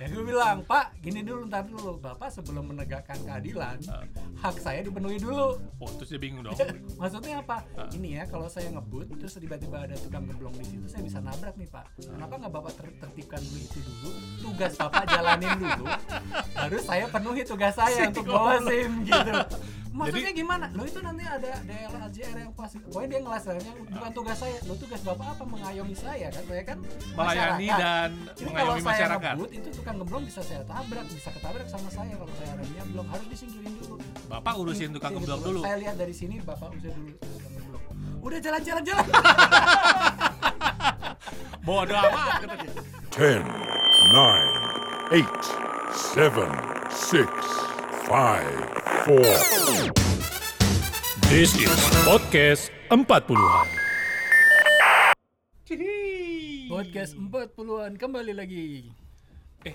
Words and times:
Ya 0.00 0.08
gue 0.08 0.24
bilang, 0.24 0.64
Pak, 0.64 0.96
gini 1.04 1.20
dulu, 1.20 1.44
ntar 1.44 1.68
dulu. 1.68 2.00
Bapak 2.00 2.32
sebelum 2.32 2.72
menegakkan 2.72 3.20
keadilan, 3.20 3.76
Ah. 3.84 4.00
hak 4.40 4.56
saya 4.56 4.80
dipenuhi 4.80 5.20
dulu. 5.20 5.60
Oh, 5.76 5.90
terus 5.92 6.08
dia 6.08 6.16
bingung 6.16 6.40
dong. 6.40 6.56
Maksudnya 7.00 7.44
apa? 7.44 7.60
Ah. 7.76 7.84
Ini 7.92 8.16
ya, 8.16 8.24
kalau 8.24 8.48
saya 8.48 8.72
ngebut, 8.72 9.12
terus 9.20 9.36
tiba-tiba 9.36 9.84
ada 9.84 9.92
tukang 9.94 10.24
geblong 10.24 10.56
di 10.56 10.64
situ, 10.64 10.88
saya 10.88 11.04
bisa 11.04 11.20
nabrak 11.20 11.52
nih, 11.52 11.68
Pak. 11.68 12.00
Kenapa 12.00 12.32
nggak 12.32 12.48
Bapak 12.48 12.72
ter- 12.80 12.96
tertibkan 12.96 13.44
dulu 13.44 13.60
itu 13.60 13.78
dulu? 13.84 14.08
Tugas 14.40 14.72
Bapak 14.74 15.04
jalanin 15.04 15.52
dulu, 15.58 15.84
baru 16.56 16.78
saya 16.80 17.04
penuhi 17.06 17.42
tugas 17.44 17.74
saya 17.76 18.08
untuk 18.08 18.24
bawa. 18.24 18.56
SIM 18.58 18.92
gitu. 19.04 19.32
Maksudnya 19.90 20.30
Jadi- 20.30 20.38
gimana? 20.38 20.66
Lo 20.70 20.82
itu 20.82 21.00
nanti 21.00 21.24
ada 21.24 21.50
DLHJR 21.60 22.36
yang 22.38 22.52
pas. 22.54 22.70
Pokoknya 22.70 23.08
dia 23.08 23.20
ngelasarnya 23.20 23.72
bukan 23.90 24.10
tugas 24.14 24.38
saya. 24.38 24.58
Lo 24.64 24.74
tugas 24.74 25.00
Bapak 25.00 25.26
apa? 25.34 25.44
Mengayomi 25.44 25.94
saya 25.94 26.26
kan? 26.30 26.42
Saya 26.46 26.62
kan 26.62 26.78
Melayani 27.10 27.18
masyarakat. 27.66 27.74
dan 27.76 28.10
Jadi 28.30 28.38
kalau 28.46 28.46
mengayomi 28.46 28.80
saya 28.80 28.94
masyarakat. 28.94 29.34
ngebut 29.34 29.50
itu 29.50 29.68
tukang 29.74 29.96
gemblong 29.98 30.24
bisa 30.24 30.40
saya 30.40 30.62
tabrak, 30.62 31.06
bisa 31.06 31.28
ketabrak 31.30 31.66
sama 31.66 31.88
saya 31.90 32.12
kalau 32.14 32.34
saya 32.36 32.52
remnya 32.54 32.82
belum 32.86 33.06
harus 33.08 33.26
disingkirin 33.28 33.74
dulu. 33.76 33.96
Bapak 34.26 34.54
urusin 34.56 34.90
tukang 34.90 35.12
Iya, 35.12 35.20
gitu. 35.20 35.34
dulu. 35.42 35.60
Saya 35.60 35.76
lihat 35.76 35.96
dari 35.96 36.14
sini 36.14 36.38
Bapak 36.40 36.68
usir 36.70 36.92
dulu 36.92 37.10
tukang. 37.10 37.52
Udah 38.20 38.38
jalan-jalan 38.38 38.82
jalan. 38.84 39.06
Bodoh 41.60 41.98
amat 41.98 42.40
kata 42.40 42.54
dia. 42.56 42.72
10, 43.10 43.42
9, 45.12 45.26
8, 46.16 46.48
7, 46.94 48.79
6, 49.00 49.08
5, 49.08 49.92
4. 49.96 49.96
This 51.26 51.56
is 51.56 51.72
podcast 52.02 52.68
40-an. 52.90 53.68
Podcast 56.66 57.12
40-an 57.16 57.96
kembali 57.96 58.36
lagi. 58.36 58.92
Eh, 59.62 59.72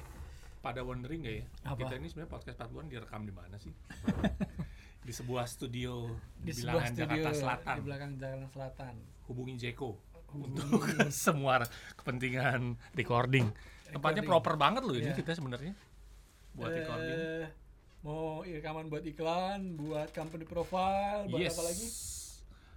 pada 0.60 0.82
wondering 0.82 1.26
gak 1.26 1.36
ya? 1.36 1.44
Apa? 1.66 1.78
Kita 1.82 1.94
ini 1.98 2.08
sebenarnya 2.08 2.32
podcast 2.32 2.58
40-an 2.62 2.86
direkam 2.86 3.22
di 3.24 3.34
mana 3.34 3.58
sih? 3.58 3.74
di 5.06 5.14
sebuah 5.14 5.46
studio 5.46 6.06
Di 6.38 6.50
di 6.50 6.52
sebuah 6.56 6.86
bilangan 6.86 6.92
studio 6.92 7.06
Jakarta 7.08 7.32
Selatan. 7.34 7.74
di 7.74 7.82
belakang 7.82 8.12
Jakarta 8.16 8.48
Selatan. 8.52 8.94
Hubungi 9.26 9.54
Jeko 9.58 9.90
untuk 10.36 10.86
semua 11.26 11.66
kepentingan 11.96 12.78
recording. 12.94 13.50
Tempatnya 13.88 14.22
Recording. 14.22 14.30
proper 14.30 14.54
banget 14.54 14.82
loh 14.86 14.94
ini 14.94 15.10
Iya. 15.10 15.18
kita 15.18 15.34
sebenarnya 15.34 15.74
buat 16.54 16.70
recording. 16.70 17.65
Mau 18.06 18.46
rekaman 18.46 18.86
buat 18.86 19.02
iklan, 19.02 19.74
buat 19.76 20.14
company 20.14 20.46
profile, 20.46 21.26
buat 21.26 21.42
yes. 21.42 21.58
apa 21.58 21.64
lagi? 21.66 21.88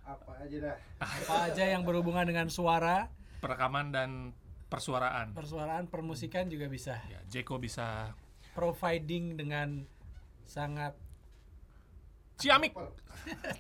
apa 0.09 0.33
aja 0.41 0.57
dah 0.57 0.77
Apa 1.05 1.35
aja 1.53 1.65
yang 1.69 1.85
berhubungan 1.85 2.25
dengan 2.25 2.49
suara, 2.49 3.13
Perekaman 3.45 3.93
dan 3.93 4.33
persuaraan. 4.73 5.37
persuaraan, 5.37 5.85
permusikan 5.85 6.49
juga 6.49 6.65
bisa. 6.65 6.97
Ya, 7.13 7.21
Jeko 7.29 7.61
bisa 7.61 8.17
Providing 8.57 9.37
dengan 9.37 9.85
sangat 10.49 10.97
Ciamik. 12.41 12.73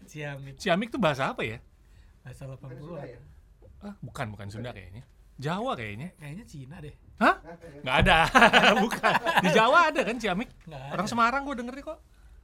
ciamik 0.08 0.56
Ciamik 0.56 0.88
tuh 0.88 0.96
bahasa 0.96 1.36
apa 1.36 1.44
ya? 1.44 1.60
bahasa 2.24 2.48
Kan 2.48 2.56
80 2.72 2.80
sudah 2.80 3.04
ya 3.04 3.20
Ah, 3.78 3.94
bukan 4.00 4.32
bukan 4.34 4.48
Sunda 4.50 4.72
kayaknya. 4.72 5.04
Jawa 5.38 5.72
kayaknya. 5.78 6.08
Kayaknya 6.18 6.44
Cina 6.50 6.76
deh. 6.82 6.94
Hah? 7.22 7.34
Nggak 7.86 7.96
ada. 8.02 8.18
bukan. 8.84 9.12
Di 9.42 9.48
Jawa 9.54 9.78
ada 9.90 10.00
kan 10.02 10.16
Ciamik? 10.18 10.50
Nggak 10.66 10.82
Orang 10.92 11.06
ada. 11.06 11.12
Semarang 11.14 11.42
gue 11.46 11.56
denger 11.62 11.74
kok. 11.82 11.98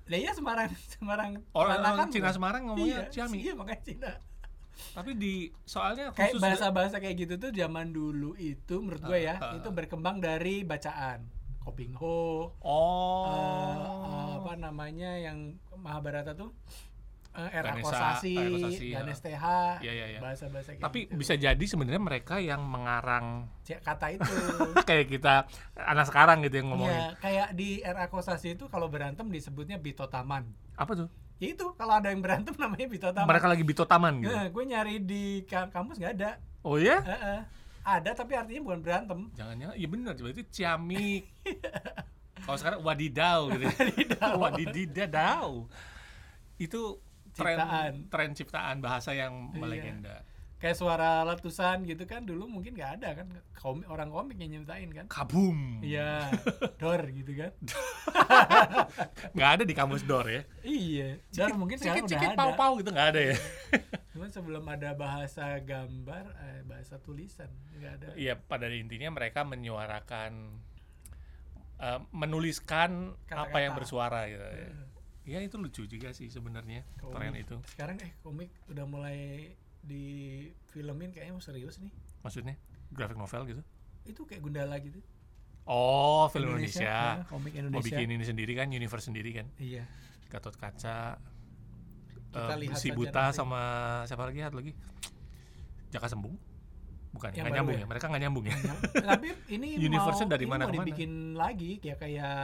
Lah 0.04 0.18
iya 0.20 0.32
Semarang, 0.36 0.68
Semarang. 0.94 1.30
Orang, 1.56 1.80
orang 1.80 2.08
Cina 2.12 2.30
bukan? 2.30 2.34
Semarang 2.38 2.62
ngomongnya 2.70 3.08
iya, 3.08 3.10
Ciamik. 3.10 3.40
Iya, 3.42 3.52
makanya 3.58 3.82
Cina. 3.82 4.12
Tapi 4.90 5.10
di 5.14 5.34
soalnya 5.62 6.10
Kayak 6.10 6.34
khusus 6.34 6.42
bahasa-bahasa 6.42 6.96
kayak 6.98 7.16
gitu 7.18 7.34
tuh 7.38 7.50
zaman 7.54 7.94
dulu 7.94 8.34
itu 8.34 8.82
menurut 8.82 9.02
gue 9.02 9.18
ya, 9.22 9.38
Ah, 9.38 9.54
ah, 9.54 9.58
itu 9.58 9.68
berkembang 9.70 10.18
dari 10.18 10.62
bacaan. 10.62 11.22
Koping 11.64 11.96
Ho, 11.96 12.52
Oh. 12.60 13.24
eh, 13.24 13.74
apa 14.36 14.52
namanya 14.54 15.16
yang 15.16 15.56
Mahabharata 15.80 16.36
tuh? 16.36 16.52
Eh, 17.34 17.50
era 17.50 17.74
Kosasi, 17.74 18.38
era 18.38 18.46
Kosasi, 18.48 18.86
ya. 18.86 19.02
Ganes 19.02 19.18
TH, 19.18 19.44
Iya, 19.82 19.92
iya, 19.92 20.06
iya. 20.06 20.20
bahasa-bahasa 20.22 20.70
kayak 20.70 20.86
Tapi 20.86 20.98
gitu. 21.04 21.18
bisa 21.18 21.34
jadi 21.34 21.64
sebenarnya 21.66 21.98
mereka 21.98 22.38
yang 22.38 22.62
mengarang 22.62 23.50
kata 23.66 24.06
itu. 24.14 24.22
kayak 24.88 25.06
kita 25.10 25.34
anak 25.74 26.06
sekarang 26.06 26.46
gitu 26.46 26.62
yang 26.62 26.70
ngomongin. 26.70 26.94
Iya, 26.94 27.08
kayak 27.18 27.48
di 27.52 27.82
era 27.82 28.06
Kosasi 28.06 28.54
itu 28.54 28.70
kalau 28.70 28.86
berantem 28.86 29.26
disebutnya 29.26 29.82
Bito 29.82 30.06
Taman. 30.06 30.46
Apa 30.78 30.94
tuh? 30.94 31.08
Ya 31.42 31.50
itu 31.50 31.66
kalau 31.74 31.98
ada 31.98 32.14
yang 32.14 32.22
berantem 32.22 32.54
namanya 32.62 32.86
Bito 32.86 33.10
Taman. 33.10 33.26
Mereka 33.26 33.46
lagi 33.50 33.64
bito 33.66 33.82
taman 33.82 34.22
gitu. 34.22 34.30
Nah, 34.30 34.46
gue 34.46 34.64
nyari 34.64 34.94
di 35.02 35.24
ka- 35.42 35.66
kampus 35.74 35.98
nggak 35.98 36.14
ada. 36.14 36.38
Oh 36.62 36.78
ya? 36.78 37.02
Heeh. 37.02 37.40
Ada 37.82 38.14
tapi 38.14 38.38
artinya 38.38 38.62
bukan 38.62 38.80
berantem. 38.80 39.20
Jangan-jangan 39.34 39.74
iya 39.74 39.88
benar 39.90 40.14
berarti 40.14 40.42
ciamik. 40.48 41.26
Kalau 42.46 42.56
sekarang 42.56 42.80
wadidau 42.80 43.50
gitu. 43.50 43.66
Wadididadau. 44.40 45.66
Itu 46.56 47.02
tren 47.34 47.56
Ciptaan. 47.56 47.92
tren 48.08 48.30
ciptaan 48.32 48.76
bahasa 48.78 49.10
yang 49.12 49.50
Iya. 49.50 49.58
melegenda. 49.58 50.16
Kayak 50.54 50.78
suara 50.78 51.10
letusan 51.24 51.84
gitu 51.84 52.04
kan 52.04 52.24
dulu 52.24 52.48
mungkin 52.48 52.72
nggak 52.72 52.92
ada 52.96 53.08
kan 53.14 53.26
komik, 53.52 53.84
orang 53.84 54.08
komik 54.08 54.38
yang 54.38 54.54
nyiptain 54.54 54.88
kan. 54.90 55.04
Kabum. 55.06 55.82
Iya, 55.82 56.30
dor 56.80 57.04
gitu 57.06 57.36
kan. 57.36 57.52
Nggak 59.34 59.50
ada 59.50 59.62
di 59.62 59.74
kamus 59.74 60.02
dor 60.02 60.24
ya. 60.24 60.40
Iya, 60.62 61.20
dor 61.28 61.52
mungkin 61.54 61.76
sekarang 61.76 62.04
Cikit-cikit 62.04 62.24
udah 62.24 62.32
ada. 62.32 62.40
pau-pau 62.40 62.72
gitu 62.78 62.90
nggak 62.90 63.08
ada 63.10 63.20
ya. 63.26 63.36
Cuman 64.14 64.30
sebelum 64.30 64.64
ada 64.64 64.90
bahasa 64.94 65.58
gambar, 65.60 66.24
eh, 66.32 66.60
bahasa 66.64 66.96
tulisan 66.98 67.50
nggak 67.74 67.92
ada. 67.94 68.06
Iya, 68.14 68.38
pada 68.38 68.64
intinya 68.70 69.10
mereka 69.10 69.42
menyuarakan 69.42 70.32
eh, 71.76 72.00
menuliskan 72.10 73.18
Kata-kata. 73.26 73.44
apa 73.44 73.58
yang 73.58 73.72
bersuara 73.74 74.20
gitu. 74.28 74.40
ya. 74.40 74.70
Ya 75.24 75.40
itu 75.40 75.56
lucu 75.56 75.88
juga 75.88 76.12
sih 76.12 76.28
sebenarnya 76.28 76.84
tren 77.00 77.32
itu. 77.32 77.56
Sekarang 77.72 77.96
eh 78.04 78.12
komik 78.20 78.52
udah 78.68 78.84
mulai 78.84 79.50
di 79.80 80.04
filmin 80.68 81.12
kayaknya 81.12 81.32
mau 81.32 81.40
serius 81.40 81.80
nih. 81.80 81.88
Maksudnya 82.20 82.56
graphic 82.92 83.16
novel 83.16 83.42
gitu. 83.48 83.62
Itu 84.04 84.28
kayak 84.28 84.44
Gundala 84.44 84.76
gitu. 84.84 85.00
Oh, 85.64 86.28
film 86.28 86.52
Indonesia. 86.52 87.24
nah, 87.24 87.24
komik 87.24 87.56
Mau 87.56 87.60
Indonesia. 87.64 87.88
bikin 87.88 88.08
ini 88.12 88.24
sendiri 88.24 88.52
kan, 88.52 88.68
universe 88.68 89.08
sendiri 89.08 89.32
kan. 89.32 89.48
Iya. 89.56 89.88
Gatot 90.28 90.52
Kaca, 90.60 91.16
Kita 92.34 92.52
eh, 92.52 92.58
lihat 92.68 92.76
si 92.76 92.92
Buta 92.92 93.32
nanti. 93.32 93.38
sama 93.40 93.60
siapa 94.04 94.28
lagi? 94.28 94.44
Satu 94.44 94.60
lagi. 94.60 94.72
Jaka 95.88 96.06
Sembung. 96.12 96.36
Bukan, 97.14 97.30
Yang 97.30 97.44
nggak 97.44 97.54
nyambung 97.54 97.74
ya? 97.74 97.80
ya? 97.80 97.86
Mereka 97.86 98.04
nggak 98.10 98.22
nyambung 98.22 98.44
ya. 98.44 98.56
tapi 99.06 99.28
ini 99.48 99.66
Universe-nya 99.78 100.26
mau, 100.28 100.34
dari 100.34 100.46
mana 100.46 100.62
mau 100.64 100.74
dibikin 100.74 101.10
lagi 101.32 101.78
kayak 101.78 101.98
kayak 101.98 102.36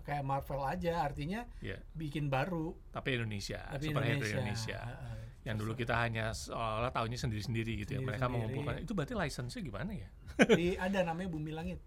kayak 0.00 0.22
Marvel 0.22 0.62
aja 0.62 1.02
artinya 1.02 1.42
Iya, 1.58 1.82
bikin 1.92 2.26
baru 2.26 2.70
tapi 2.88 3.18
Indonesia, 3.18 3.66
tapi 3.66 3.90
superhero 3.90 4.14
Indonesia, 4.16 4.38
Indonesia. 4.38 4.80
Heeh. 4.80 5.14
Yang 5.42 5.56
dulu 5.58 5.72
kita 5.74 5.94
hanya 5.96 6.30
seolah 6.30 6.90
tahunya 6.90 7.14
sendiri-sendiri 7.16 7.72
gitu 7.78 7.90
ya. 7.92 8.00
Mereka 8.00 8.26
Sendiri-sendiri. 8.26 8.62
mengumpulkan. 8.62 8.82
Itu 8.82 8.92
berarti 8.94 9.14
license-nya 9.14 9.60
gimana 9.60 9.90
ya? 9.92 10.08
Di- 10.48 10.74
ada 10.76 10.98
namanya 11.02 11.28
Bumi 11.28 11.50
Langit 11.50 11.78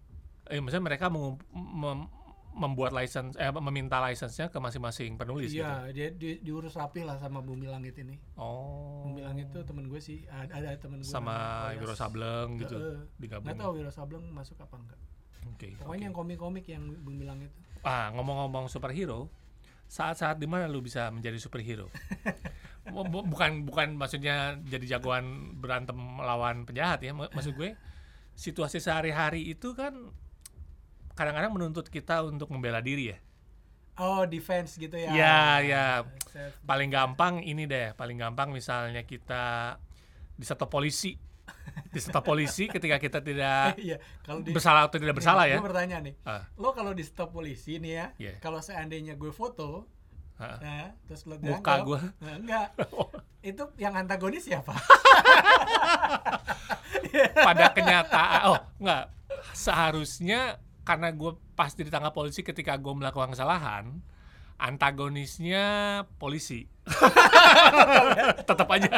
Eh, 0.44 0.58
maksudnya 0.58 0.82
mereka 0.82 1.06
mengump- 1.06 1.44
mem- 1.52 2.10
membuat 2.52 2.90
license, 2.90 3.34
eh 3.34 3.48
meminta 3.52 3.98
license-nya 4.00 4.46
ke 4.46 4.56
masing-masing 4.56 5.14
penulis 5.14 5.48
gitu. 5.48 5.60
iya 5.60 5.86
dia 5.88 6.10
di- 6.10 6.38
diurus 6.38 6.74
rapih 6.74 7.02
lah 7.02 7.16
sama 7.16 7.38
Bumi 7.38 7.64
Langit 7.64 7.94
ini 7.96 8.18
Oh. 8.34 9.04
Bumi 9.04 9.20
Langit 9.20 9.48
tuh 9.48 9.62
temen 9.62 9.86
gue 9.86 9.96
sih 9.96 10.26
ada, 10.26 10.50
ada 10.50 10.74
temen 10.74 10.98
gue 10.98 11.06
sama 11.06 11.70
Wiro. 11.72 11.94
Sableng 11.94 12.58
gitu 12.58 12.74
Heeh. 12.74 12.98
digabung. 13.16 13.46
nggak 13.46 13.56
tahu 13.56 13.70
Wiro 13.72 13.88
Sableng 13.88 14.24
masuk 14.28 14.58
apa 14.58 14.76
enggak 14.76 15.00
Oke. 15.46 15.68
pokoknya 15.74 15.88
oke. 15.96 16.04
yang 16.04 16.14
komik-komik 16.14 16.64
yang 16.66 16.82
Bumi 16.96 17.24
Langit 17.24 17.50
tuh 17.50 17.62
Ah, 17.80 18.10
ngomong-ngomong 18.10 18.66
superhero, 18.66 19.32
saat-saat 19.86 20.36
di 20.36 20.44
mana 20.44 20.66
lu 20.66 20.80
bisa 20.80 21.08
menjadi 21.08 21.38
superhero? 21.38 21.88
Bu- 22.82 23.04
bu- 23.04 23.24
bukan 23.24 23.62
bukan 23.62 23.94
maksudnya 23.94 24.58
jadi 24.60 24.98
jagoan 24.98 25.24
berantem 25.56 25.94
melawan 25.94 26.64
penjahat 26.64 27.00
ya. 27.00 27.12
Mak- 27.12 27.30
Maksud 27.30 27.54
gue 27.54 27.72
situasi 28.32 28.78
sehari-hari 28.78 29.46
itu 29.46 29.72
kan 29.72 29.96
kadang-kadang 31.20 31.52
menuntut 31.52 31.84
kita 31.86 32.24
untuk 32.24 32.48
membela 32.48 32.80
diri 32.80 33.12
ya. 33.12 33.18
oh 33.96 34.24
defense 34.24 34.74
gitu 34.74 34.96
ya 34.96 35.12
Ya, 35.12 35.38
ya. 35.60 35.84
Paling 36.64 36.88
gampang 36.88 37.44
ini 37.44 37.68
deh, 37.68 37.92
paling 37.92 38.16
gampang 38.16 38.48
misalnya 38.48 39.04
kita 39.04 39.76
disetop 40.34 40.72
polisi. 40.72 41.20
Disetop 41.92 42.24
polisi 42.24 42.64
ketika 42.66 42.96
kita 42.96 43.20
tidak 43.20 43.76
iya 43.82 44.00
kalau 44.24 44.40
di 44.40 44.50
bersalah 44.50 44.88
atau 44.88 44.96
tidak 44.96 45.18
bersalah 45.18 45.44
ya. 45.44 45.58
gue 45.58 45.66
bertanya 45.66 45.98
nih 46.00 46.14
Ah, 46.24 46.46
lo 46.56 46.72
kalau 46.72 46.94
di 46.94 47.04
stop 47.04 47.30
polisi 47.30 47.76
nih 47.76 47.92
ya 47.92 48.06
Iya. 48.16 48.32
kalau 48.40 48.58
seandainya 48.58 49.14
gue 49.14 49.28
foto 49.30 49.84
ah. 50.38 50.56
nah 50.58 50.88
terus 51.04 51.26
lo 51.26 51.36
Muka 51.36 51.50
dianggap, 51.60 51.78
gua. 51.84 52.00
nah, 52.22 52.34
enggak 52.42 52.66
itu 53.50 53.62
yang 53.76 53.92
antagonis 53.92 54.46
siapa 54.46 54.72
pada 57.34 57.64
kenyataan 57.72 58.40
oh 58.46 58.58
enggak 58.78 59.04
seharusnya 59.52 60.58
karena 60.90 61.14
gue 61.14 61.38
pasti 61.54 61.86
ditangkap 61.86 62.10
polisi 62.10 62.42
ketika 62.42 62.74
gue 62.74 62.90
melakukan 62.90 63.30
kesalahan 63.30 64.02
antagonisnya 64.58 65.64
polisi 66.18 66.66
tetap 68.50 68.66
aja 68.66 68.90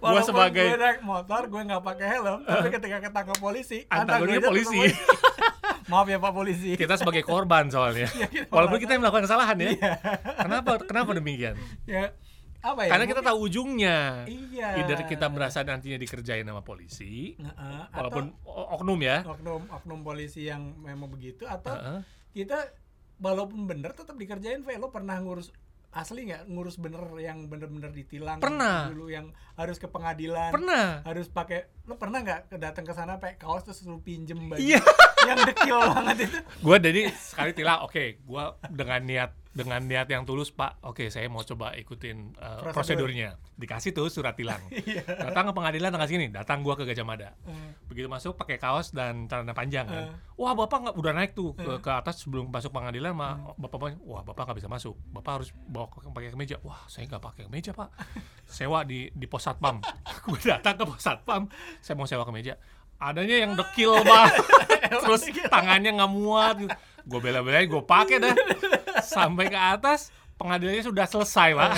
gue 0.00 0.20
sebagai 0.24 0.64
gue 0.64 0.80
naik 0.80 1.04
motor 1.04 1.44
gue 1.52 1.60
nggak 1.60 1.84
pakai 1.84 2.06
helm 2.08 2.40
tapi 2.48 2.68
ketika 2.72 2.96
ketangkap 3.04 3.36
polisi 3.36 3.84
Antagonisnya 3.92 4.48
polisi. 4.48 4.80
maaf 5.92 6.08
ya 6.08 6.18
pak 6.18 6.32
polisi 6.32 6.74
kita 6.74 6.98
sebagai 6.98 7.22
korban 7.22 7.70
soalnya. 7.70 8.10
Iya, 8.18 8.26
kita 8.26 8.50
Walaupun 8.50 8.78
kita 8.82 8.98
yang 8.98 9.06
melakukan 9.06 9.30
kesalahan 9.30 9.54
ya. 9.62 9.70
Kenapa 10.42 10.82
kenapa 10.82 11.10
demikian? 11.14 11.54
ya 11.86 12.10
apa 12.58 12.80
ya 12.82 12.90
Karena 12.90 13.06
kita 13.06 13.22
tahu 13.22 13.38
ujungnya. 13.42 14.24
iya 14.24 14.68
Either 14.76 15.02
kita 15.02 15.26
merasa 15.26 15.60
nantinya 15.60 15.96
dikerjain 15.96 16.42
sama 16.42 16.60
polisi, 16.60 17.34
Heeh, 17.34 17.80
atau 17.86 17.96
walaupun 17.96 18.24
o- 18.42 18.68
oknum 18.74 18.98
ya. 18.98 19.22
oknum 19.22 19.62
oknum 19.68 20.00
polisi 20.00 20.44
yang 20.44 20.76
memang 20.76 21.08
begitu 21.08 21.42
atau 21.42 21.72
Heeh. 21.72 22.00
kita 22.34 22.72
walaupun 23.16 23.64
bener 23.64 23.90
tetap 23.90 24.14
dikerjain 24.14 24.60
Ve 24.60 24.76
lo 24.76 24.88
pernah 24.88 25.16
ngurus 25.16 25.48
asli 25.88 26.28
nggak 26.28 26.44
ngurus 26.46 26.76
bener 26.76 27.00
yang 27.16 27.46
bener-bener 27.46 27.88
ditilang 27.88 28.36
Pernah. 28.36 28.92
dulu 28.92 29.08
yang 29.08 29.28
harus 29.54 29.76
ke 29.76 29.88
pengadilan 29.88 30.52
Pernah. 30.52 31.00
harus 31.02 31.24
pakai 31.26 31.72
lo 31.82 31.96
pernah 31.96 32.20
nggak 32.20 32.52
datang 32.54 32.84
ke 32.84 32.92
sana 32.92 33.16
pakai 33.16 33.36
kaos 33.36 33.64
terus 33.64 33.80
lu 33.82 33.96
pinjem 33.98 34.36
baju 34.46 34.60
Iya. 34.60 34.76
yang 35.26 35.38
dekil 35.42 35.78
banget 35.90 36.16
itu 36.22 36.38
Gue 36.60 36.76
jadi 36.78 37.00
sekali 37.10 37.50
tilang, 37.50 37.80
oke, 37.82 38.20
gua 38.22 38.44
dengan 38.68 39.00
niat 39.02 39.30
dengan 39.56 39.80
niat 39.80 40.04
yang 40.04 40.22
tulus, 40.22 40.52
Pak. 40.52 40.84
Oke, 40.84 41.08
saya 41.08 41.24
mau 41.26 41.40
coba 41.40 41.72
ikutin 41.72 42.36
uh, 42.36 42.60
Prosedur. 42.60 43.08
prosedurnya. 43.08 43.40
Dikasih 43.56 43.90
tuh 43.90 44.06
surat 44.06 44.36
tilang. 44.36 44.60
Datang 45.24 45.48
ke 45.48 45.52
pengadilan 45.52 45.88
tanggal 45.88 46.04
segini, 46.04 46.28
datang 46.28 46.60
gua 46.60 46.76
ke 46.76 46.84
Gajah 46.84 47.02
Mada. 47.02 47.32
Eh, 47.42 47.72
Begitu 47.88 48.04
masuk 48.04 48.36
pakai 48.36 48.56
kaos 48.56 48.92
dan 48.92 49.24
celana 49.24 49.50
panjang 49.50 49.88
kan. 49.88 50.04
Eh. 50.06 50.36
Wah, 50.36 50.52
Bapak 50.52 50.78
nggak 50.82 50.94
udah 50.94 51.12
naik 51.12 51.32
tuh 51.32 51.56
ke, 51.56 51.80
ke 51.80 51.88
atas 51.88 52.20
sebelum 52.20 52.46
masuk 52.46 52.68
pengadilan 52.68 53.10
sama 53.10 53.28
Bapak 53.56 53.76
bilang, 53.80 53.96
"Wah, 54.04 54.20
Bapak 54.20 54.44
nggak 54.44 54.58
bisa 54.60 54.68
masuk. 54.68 54.92
Bapak 55.08 55.40
harus 55.40 55.48
bawa 55.64 55.88
ke- 55.88 56.04
pakai 56.06 56.30
kemeja." 56.30 56.60
Wah, 56.60 56.84
saya 56.84 57.08
nggak 57.08 57.24
pakai 57.24 57.42
kemeja, 57.48 57.72
Pak. 57.72 57.88
Sewa 58.44 58.84
di 58.84 59.08
di 59.10 59.24
pos 59.24 59.40
satpam. 59.42 59.80
gue 60.28 60.40
datang 60.44 60.76
ke 60.76 60.84
pos 60.84 61.00
satpam, 61.00 61.48
saya 61.80 61.96
mau 61.96 62.04
sewa 62.04 62.22
kemeja. 62.22 62.60
Adanya 62.96 63.36
yang 63.38 63.52
dekil 63.52 63.92
banget. 64.04 64.36
Terus 65.00 65.22
tangannya 65.48 65.96
nggak 65.96 66.12
muat. 66.12 66.56
Gue 67.06 67.22
bela-belain, 67.22 67.64
gue 67.64 67.82
pakai 67.82 68.18
dah. 68.18 68.34
Sampai 69.00 69.46
ke 69.46 69.54
atas, 69.54 70.10
pengadilannya 70.34 70.82
sudah 70.82 71.06
selesai, 71.06 71.54
Pak. 71.54 71.70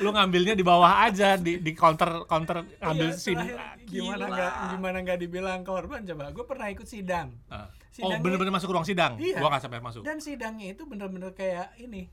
Lu 0.00 0.10
ngambilnya 0.10 0.56
di 0.56 0.64
bawah 0.64 1.04
aja 1.04 1.36
di 1.36 1.60
di 1.60 1.76
counter 1.76 2.24
counter 2.24 2.64
ngambil 2.80 3.08
iya, 3.12 3.16
SIM. 3.16 3.36
terakhir, 3.36 3.84
gimana 3.84 4.24
nggak 4.26 4.52
gimana 4.72 4.96
nggak 5.04 5.18
dibilang 5.20 5.60
korban 5.60 6.00
coba 6.02 6.32
gue 6.32 6.44
pernah 6.46 6.66
ikut 6.68 6.88
sidang 6.88 7.28
Ah. 7.46 7.68
Oh, 8.00 8.16
bener-bener 8.16 8.48
masuk 8.48 8.72
ruang 8.72 8.86
sidang? 8.86 9.20
Iya. 9.20 9.36
Gua 9.36 9.52
nggak 9.52 9.60
sampai 9.60 9.82
masuk. 9.84 10.00
dan 10.00 10.16
sidangnya 10.24 10.72
itu 10.72 10.88
bener-bener 10.88 11.36
kayak 11.36 11.76
ini 11.76 12.08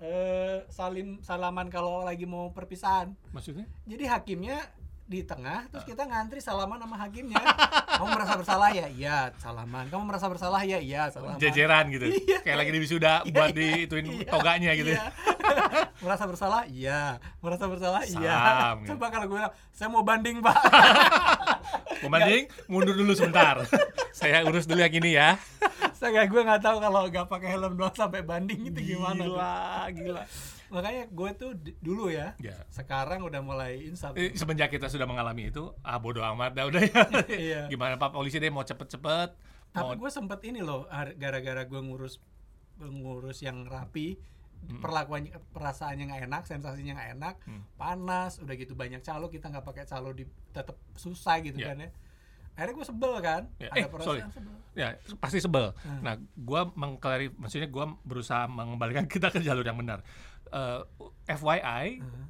eh 0.00 0.64
salim 0.68 1.20
salaman 1.24 1.72
kalau 1.72 2.04
lagi 2.04 2.28
mau 2.28 2.52
perpisahan 2.52 3.16
Maksudnya? 3.32 3.64
jadi 3.88 4.04
hakimnya 4.10 4.60
di 5.10 5.26
tengah 5.26 5.66
terus 5.74 5.82
kita 5.82 6.06
ngantri 6.06 6.38
salaman 6.38 6.78
sama 6.78 6.94
hakimnya 6.94 7.42
kamu 7.98 8.14
merasa 8.14 8.34
bersalah 8.38 8.70
ya 8.70 8.86
iya 8.86 9.18
salaman 9.42 9.90
kamu 9.90 10.02
merasa 10.06 10.26
bersalah 10.30 10.62
ya 10.62 10.78
iya 10.78 11.10
salaman 11.10 11.34
Jejeran 11.42 11.90
gitu. 11.90 12.06
Iya. 12.06 12.38
Kayak 12.46 12.58
lagi 12.62 12.70
di 12.70 12.78
wisuda 12.78 13.14
buat 13.34 13.50
diituin 13.50 14.06
Iya, 14.06 14.30
toganya 14.30 14.70
gitu. 14.78 14.94
iya. 14.94 15.10
merasa 16.06 16.24
bersalah 16.30 16.62
iya 16.70 17.18
merasa 17.42 17.66
bersalah 17.66 18.06
iya 18.06 18.38
gitu. 18.78 18.94
coba 18.94 19.06
kalau 19.10 19.26
gue 19.26 19.36
bilang 19.42 19.52
saya 19.74 19.88
mau 19.90 20.06
banding 20.06 20.38
pak 20.38 20.54
Pembanding, 22.00 22.48
mundur 22.64 22.96
dulu 22.96 23.12
sebentar. 23.12 23.60
Saya 24.16 24.40
urus 24.48 24.64
dulu 24.64 24.80
yang 24.80 24.94
ini 24.96 25.20
ya. 25.20 25.36
saya 25.92 26.24
gue 26.24 26.40
nggak 26.40 26.64
tahu 26.64 26.80
kalau 26.80 27.04
nggak 27.12 27.28
pakai 27.28 27.52
helm 27.52 27.76
doang 27.76 27.92
sampai 27.92 28.24
banding 28.24 28.72
itu 28.72 28.96
gimana 28.96 29.20
tuh. 29.20 29.36
Gila, 29.36 29.52
gila. 29.92 30.22
Makanya 30.70 31.04
gue 31.06 31.30
tuh 31.34 31.50
dulu 31.78 32.08
ya 32.08 32.32
Ya. 32.38 32.54
sekarang 32.68 33.20
udah 33.20 33.38
mulai 33.40 33.84
insaf 33.84 34.14
Eh, 34.14 34.32
Semenjak 34.32 34.70
kita 34.70 34.86
sudah 34.86 35.04
mengalami 35.04 35.48
itu, 35.48 35.74
ah 35.80 35.96
bodo 35.96 36.22
amat 36.24 36.50
dah 36.52 36.64
udah 36.64 36.80
ya. 36.80 37.02
Iya. 37.28 37.60
Gimana 37.66 37.94
Pak 37.94 38.10
polisi 38.10 38.36
deh 38.36 38.48
mau 38.48 38.62
cepet-cepet. 38.62 39.34
tapi 39.68 39.86
Mau 39.88 39.98
gue 39.98 40.10
sempet 40.10 40.40
ini 40.44 40.58
loh 40.60 40.86
gara-gara 41.14 41.62
gue 41.62 41.80
ngurus 41.80 42.18
ngurus 42.80 43.38
yang 43.40 43.62
rapi 43.64 44.18
perlakuannya 44.76 45.32
perasaannya 45.48 46.04
nggak 46.06 46.22
enak 46.26 46.42
sensasinya 46.44 46.92
nggak 46.94 47.10
enak 47.14 47.34
Hmm. 47.42 47.62
panas 47.74 48.36
udah 48.38 48.54
gitu 48.54 48.74
banyak 48.74 49.00
calo 49.00 49.26
kita 49.26 49.48
nggak 49.48 49.62
pakai 49.62 49.84
calo 49.84 50.10
di 50.10 50.22
tetap 50.50 50.76
susah 50.94 51.40
gitu 51.40 51.56
Ya. 51.56 51.72
kan 51.72 51.80
ya 51.80 51.90
akhirnya 52.52 52.74
gue 52.74 52.86
sebel 52.86 53.14
kan 53.20 53.42
Ya, 53.56 53.68
ada 53.68 53.78
eh, 53.78 53.84
sorry. 53.96 54.20
perasaan 54.20 54.32
sebel 54.32 54.54
ya 54.70 54.88
pasti 55.16 55.38
sebel. 55.38 55.66
Hmm. 55.76 56.00
Nah, 56.00 56.14
gua 56.36 56.68
mengklarif 56.70 57.32
maksudnya 57.34 57.66
gua 57.66 57.96
berusaha 58.00 58.44
mengembalikan 58.46 59.08
kita 59.10 59.28
ke 59.28 59.40
jalur 59.40 59.62
yang 59.62 59.74
benar. 59.74 60.04
Eh, 60.50 60.80
FYI, 61.30 61.86
Hmm. 61.98 62.26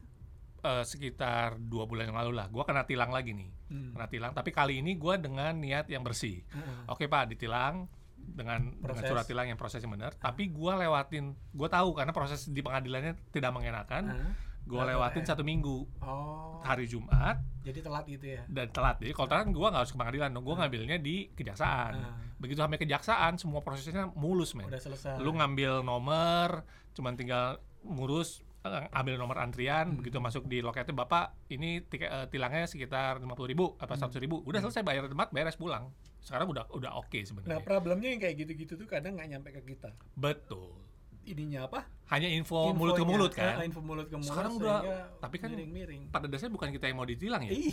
eh, 0.61 0.85
sekitar 0.85 1.57
dua 1.57 1.85
bulan 1.85 2.09
yang 2.09 2.19
lalu 2.21 2.33
lah, 2.37 2.47
gua 2.47 2.63
kena 2.63 2.85
tilang 2.85 3.09
lagi 3.09 3.33
nih. 3.33 3.49
Hmm. 3.69 3.93
Kena 3.93 4.07
tilang, 4.07 4.33
tapi 4.33 4.51
kali 4.51 4.79
ini 4.79 4.95
gua 4.95 5.17
dengan 5.17 5.57
niat 5.57 5.89
yang 5.89 6.05
bersih. 6.05 6.45
Heeh. 6.47 6.79
Oke 6.87 7.07
Pak, 7.07 7.33
ditilang 7.33 7.89
dengan 8.21 8.77
dengan 8.77 9.03
surat 9.03 9.25
tilang 9.25 9.49
yang 9.49 9.57
prosesnya 9.57 9.89
benar, 9.89 10.13
tapi 10.15 10.49
gua 10.49 10.77
lewatin, 10.77 11.33
gua 11.51 11.67
tahu 11.67 11.97
karena 11.97 12.13
proses 12.13 12.45
di 12.47 12.61
pengadilannya 12.61 13.17
tidak 13.33 13.51
mengenakan, 13.51 14.13
Heeh. 14.13 14.33
gua 14.69 14.85
Berapa 14.85 14.93
lewatin 15.09 15.25
satu 15.25 15.41
minggu 15.41 15.89
oh 16.05 16.61
hari 16.61 16.85
Jumat 16.85 17.41
jadi 17.65 17.81
telat 17.81 18.05
gitu 18.05 18.37
ya 18.37 18.45
dan 18.47 18.69
telat. 18.69 19.01
Jadi 19.01 19.17
kalau 19.17 19.27
telat 19.27 19.49
gua 19.49 19.73
nggak 19.73 19.83
harus 19.83 19.93
ke 19.93 19.99
pengadilan, 19.99 20.29
dong. 20.31 20.45
gua 20.45 20.57
ngambilnya 20.61 21.01
di 21.01 21.33
kejaksaan. 21.33 21.93
Begitu 22.37 22.61
sampai 22.61 22.77
kejaksaan, 22.77 23.33
semua 23.37 23.61
prosesnya 23.61 24.13
mulus 24.13 24.53
men. 24.53 24.69
udah 24.69 24.77
selesai 24.79 25.17
Lu 25.19 25.33
ngambil 25.33 25.81
nomor, 25.81 26.65
cuman 26.93 27.17
tinggal 27.17 27.57
ngurus 27.83 28.41
eh, 28.61 28.85
ambil 28.91 29.17
nomor 29.17 29.37
antrian, 29.37 29.95
begitu 29.95 30.19
masuk 30.19 30.45
di 30.45 30.61
loketnya 30.61 30.93
bapak 30.95 31.33
ini 31.49 31.81
tiket 31.83 32.07
eh, 32.07 32.27
tilangnya 32.27 32.65
sekitar 32.65 33.17
lima 33.17 33.33
puluh 33.33 33.49
ribu 33.49 33.65
apa 33.77 33.95
seratus 33.95 34.19
ribu, 34.19 34.41
udah 34.41 34.61
selesai 34.61 34.81
bayar 34.81 35.07
tempat 35.07 35.31
beres 35.31 35.55
pulang. 35.55 35.89
Sekarang 36.19 36.47
udah 36.47 36.69
udah 36.71 36.93
oke 36.95 37.09
nah 37.15 37.25
sebenarnya. 37.25 37.61
problemnya 37.61 38.09
yang 38.09 38.21
kayak 38.21 38.37
gitu-gitu 38.39 38.77
tuh 38.77 38.85
kadang 38.85 39.17
nggak 39.17 39.29
nyampe 39.31 39.49
ke 39.51 39.63
kita 39.67 39.89
Betul. 40.15 40.77
ininya 41.23 41.65
apa 41.65 41.89
Hanya 42.07 42.29
info 42.29 42.73
mulut 42.73 42.93
ke 42.93 43.01
Infonya. 43.01 43.09
mulut 43.11 43.33
kan. 43.33 43.55
Eh, 43.57 43.65
info 43.65 43.81
mulut 43.81 44.05
ke 44.05 44.17
mulut 44.17 44.29
Sekarang 44.29 44.53
udah- 44.55 44.83
tapi 45.17 45.37
kan- 45.37 45.49
miring-miring 45.49 46.03
Pada 46.09 46.27
dasarnya 46.27 46.53
bukan 46.53 46.69
kita 46.71 46.85
yang 46.87 46.97
mau 46.97 47.05
ditilang 47.05 47.41
ya. 47.43 47.51
iya 47.51 47.73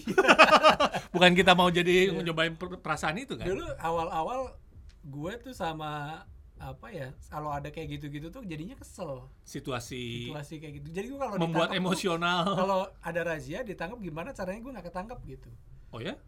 Bukan 1.16 1.32
kita 1.34 1.52
mau 1.52 1.68
jadi 1.68 1.96
nyobain 2.14 2.54
per- 2.54 2.80
perasaan 2.80 3.18
itu 3.18 3.36
kan. 3.36 3.44
dulu 3.44 3.68
awal-awal 3.78 4.56
gue 5.02 5.34
tuh 5.42 5.52
sama 5.52 6.24
apa 6.60 6.88
ya 6.88 7.08
kalau 7.26 7.50
ada 7.50 7.68
kayak 7.68 7.88
gitu-gitu 7.94 8.28
tuh 8.28 8.42
jadinya 8.42 8.74
kesel 8.74 9.30
Situasi 9.42 10.28
situasi 10.28 10.58
kayak 10.58 10.74
gitu 10.76 10.88
jadi 10.92 11.06
gue 11.08 11.20
kalau 11.20 11.36
membuat 11.38 11.70
tuh, 11.70 11.78
emosional. 11.78 12.44
kalau 12.60 12.80
ada 12.98 13.22
razia 13.24 13.62
ditangkap 13.62 13.98
gimana 13.98 14.30
caranya 14.32 14.60
gue 14.60 14.72
nggak 14.72 14.88
ketangkap 14.88 15.20
gitu 15.24 15.50
Oh 15.88 16.04
ya? 16.04 16.20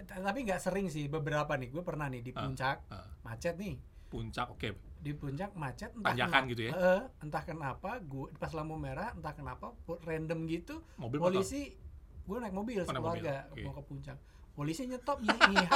T- 0.00 0.14
tapi 0.14 0.38
nggak 0.42 0.58
sering 0.58 0.86
sih 0.86 1.06
beberapa 1.06 1.50
nih 1.52 1.68
gue 1.68 1.82
pernah 1.82 2.06
nih 2.06 2.20
di 2.20 2.30
Ah. 2.30 2.44
puncak 2.44 2.76
Ah, 2.86 3.02
macet 3.22 3.56
nih 3.56 3.74
puncak 4.06 4.46
oke. 4.48 4.68
di 4.96 5.12
puncak 5.12 5.50
macet 5.54 5.90
entah 5.90 6.10
Tanjakan 6.10 6.30
kenapa- 6.38 6.50
gitu 6.50 6.62
ya? 6.64 6.72
Heeh, 6.72 7.02
entah 7.20 7.42
kenapa 7.42 7.90
gue 8.00 8.26
pas 8.34 8.52
lampu 8.52 8.74
merah 8.74 9.10
entah 9.10 9.32
kenapa 9.32 9.74
random 10.00 10.46
gitu 10.46 10.80
Mobil 10.96 11.18
polisi 11.18 11.74
gue 12.22 12.36
naik 12.36 12.52
mobil 12.52 12.78
Oh, 12.78 12.86
sekeluarga 12.86 13.34
mau 13.58 13.72
ke 13.72 13.82
puncak 13.84 14.16
polisi 14.52 14.86
nyetop 14.86 15.18
nih 15.18 15.66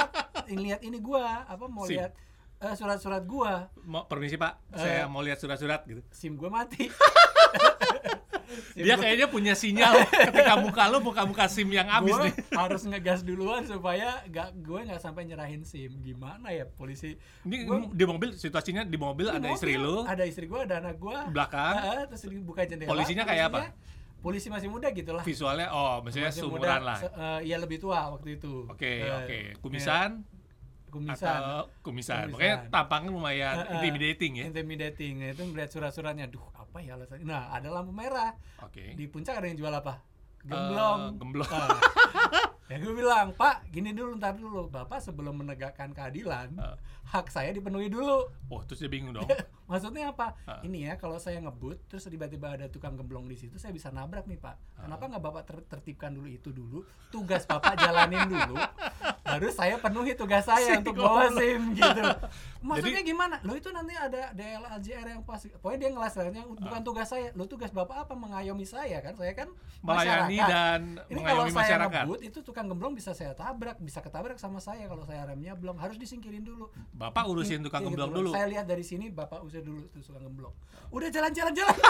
lihat 0.57 0.81
ini 0.81 0.97
gue 0.97 1.23
apa 1.23 1.65
mau 1.65 1.83
lihat 1.85 2.11
eh, 2.63 2.73
surat-surat 2.73 3.21
gue 3.21 3.53
Mau 3.83 4.03
permisi 4.03 4.35
Pak, 4.35 4.53
Eh. 4.71 4.79
saya 4.79 5.01
mau 5.05 5.19
lihat 5.19 5.37
surat-surat 5.37 5.83
gitu. 5.83 5.99
sim 6.09 6.33
gue 6.33 6.47
mati. 6.47 6.87
SIM 8.73 8.85
Dia 8.85 8.93
gua- 8.93 9.01
kayaknya 9.01 9.27
punya 9.27 9.53
sinyal 9.53 9.93
ketika 10.05 10.53
muka 10.55 10.83
lu 10.87 11.01
muka-muka 11.01 11.45
SIM 11.47 11.69
yang 11.69 11.87
habis 11.87 12.13
gua 12.13 12.23
nih. 12.23 12.33
harus 12.53 12.81
ngegas 12.83 13.19
duluan 13.21 13.63
supaya 13.63 14.21
gak 14.27 14.53
gue 14.55 14.79
nggak 14.83 14.99
sampai 14.99 15.25
nyerahin 15.25 15.61
sim. 15.63 15.89
Gimana 15.99 16.49
ya 16.49 16.65
polisi? 16.67 17.17
Ini 17.41 17.65
Gua- 17.65 17.89
di 17.89 18.05
mobil 18.05 18.29
situasinya 18.33 18.83
di 18.83 18.93
mobil 18.95 19.25
Di 19.27 19.33
ada 19.33 19.47
mobil, 19.47 19.57
istri 19.57 19.73
lu, 19.75 20.05
ada 20.05 20.23
istri 20.23 20.45
gue 20.45 20.59
ada 20.59 20.77
anak 20.79 20.97
gue 20.97 21.17
belakang. 21.29 21.75
Terus 22.07 22.21
dibuka 22.23 22.61
jendela. 22.63 22.89
Polisinya 22.89 23.23
kayak 23.23 23.45
apa? 23.47 23.61
polisi 24.19 24.47
masih 24.47 24.71
muda 24.71 24.87
gitu 24.87 25.11
lah 25.11 25.19
visualnya 25.19 25.67
oh 25.67 25.99
maksudnya 25.99 26.31
Masih 26.31 26.47
seumuran 26.47 26.63
muda, 26.63 26.79
lah. 26.81 26.95
se- 26.97 27.11
iya 27.43 27.59
lebih 27.59 27.75
tua 27.75 28.07
waktu 28.09 28.39
itu. 28.39 28.63
Oke, 28.65 29.03
Eh, 29.03 29.11
oke. 29.11 29.39
Kumisan 29.59 30.23
kumisan 30.93 31.25
atau 31.35 31.65
kumisan. 31.81 32.29
Kumisan. 32.29 32.31
Pokoknya 32.31 32.55
tampangnya 32.69 33.09
lumayan 33.09 33.55
Eh, 33.55 33.59
eh, 33.59 33.73
intimidating 33.73 34.31
ya. 34.35 34.43
intimidating 34.45 35.13
Nah, 35.17 35.29
itu 35.31 35.41
melihat 35.43 35.69
surat-suratnya 35.69 36.29
duh 36.29 36.45
apa 36.53 36.77
ya 36.79 36.93
alasannya 36.93 37.21
nah 37.23 37.49
ada 37.49 37.69
lampu 37.69 37.89
merah 37.89 38.37
Oke. 38.59 38.93
di 38.93 39.05
puncak 39.05 39.35
ada 39.35 39.45
yang 39.45 39.57
jual 39.57 39.73
apa 39.73 40.05
Eh, 40.39 40.49
gemblong 40.49 41.01
gemblong. 41.17 41.49
Ah. 41.49 41.79
Ya 42.63 42.79
gue 42.79 42.95
bilang, 42.95 43.31
Pak, 43.33 43.69
gini 43.69 43.91
dulu, 43.91 44.15
ntar 44.15 44.33
dulu. 44.33 44.65
Bapak 44.65 44.97
sebelum 44.97 45.35
menegakkan 45.35 45.91
keadilan, 45.91 46.55
Ah. 46.57 46.73
Hak 47.05 47.27
saya 47.27 47.49
dipenuhi 47.49 47.87
dulu. 47.87 48.29
Oh, 48.47 48.61
terus 48.63 48.79
dia 48.79 48.87
bingung 48.87 49.11
dong. 49.11 49.27
Maksudnya 49.63 50.11
apa? 50.11 50.35
Ah. 50.43 50.59
Ini 50.61 50.85
ya, 50.85 50.93
kalau 50.95 51.17
saya 51.17 51.39
ngebut, 51.39 51.87
terus 51.87 52.03
tiba-tiba 52.03 52.51
ada 52.51 52.67
tukang 52.67 52.93
gemblong 52.93 53.25
di 53.25 53.33
situ, 53.33 53.55
saya 53.55 53.71
bisa 53.71 53.89
nabrak 53.89 54.23
nih, 54.23 54.37
Pak. 54.37 54.55
Ah. 54.75 54.85
Kenapa 54.85 55.03
nggak 55.07 55.23
Bapak 55.23 55.43
ter- 55.43 55.65
tertibkan 55.67 56.11
dulu 56.11 56.27
itu 56.27 56.49
dulu? 56.49 56.83
Tugas 57.09 57.43
Bapak 57.43 57.73
jalanin 57.75 58.27
dulu, 58.27 58.53
baru 59.25 59.49
saya 59.49 59.79
penuhi 59.79 60.13
tugas 60.13 60.43
saya 60.43 60.77
untuk 60.77 60.93
bawa 60.95 61.31
SIM 61.31 61.73
gitu. 61.73 62.01
Maksudnya 62.69 63.01
gimana? 63.01 63.39
Lo 63.41 63.55
itu 63.55 63.71
nanti 63.71 63.93
ada 63.93 64.29
DLAJR 64.31 65.07
yang 65.09 65.21
pas, 65.23 65.41
pokoknya 65.57 65.79
dia 65.79 65.89
ngelas 65.95 66.13
yang 66.13 66.47
bukan 66.51 66.79
Ah. 66.79 66.85
tugas 66.85 67.07
saya. 67.07 67.31
Lo 67.33 67.45
tugas 67.45 67.71
Bapak 67.71 68.05
apa? 68.05 68.13
Mengayomi 68.13 68.63
saya 68.63 68.99
kan? 68.99 69.15
Saya 69.15 69.33
kan 69.33 69.47
Melayani 69.81 70.37
masyarakat. 70.37 70.49
dan 70.49 70.81
Ini 71.07 71.19
kalau 71.19 71.43
mengayomi 71.43 71.51
saya 71.51 71.63
masyarakat. 71.65 72.03
ngebut 72.03 72.19
itu 72.21 72.39
tukang 72.41 72.67
gemblong 72.67 72.93
bisa 72.93 73.11
saya 73.11 73.31
tabrak, 73.33 73.79
bisa 73.79 73.99
ketabrak 73.99 74.37
sama 74.37 74.59
saya 74.59 74.85
kalau 74.85 75.01
saya 75.03 75.23
remnya 75.23 75.55
belum 75.55 75.75
harus 75.75 75.95
disingkirin 75.95 76.43
dulu. 76.43 76.67
Bapak 76.93 77.25
urusin 77.25 77.65
tukang 77.65 77.81
Iya, 77.81 77.89
gemblong 77.89 78.11
dulu. 78.13 78.29
Saya 78.29 78.45
lihat 78.45 78.69
dari 78.69 78.85
sini 78.85 79.09
bapak 79.09 79.41
usir 79.41 79.65
dulu 79.65 79.81
tukang 79.97 80.21
gemblong. 80.29 80.53
Udah 80.93 81.09
jalan-jalan 81.09 81.53
jalan. 81.57 81.73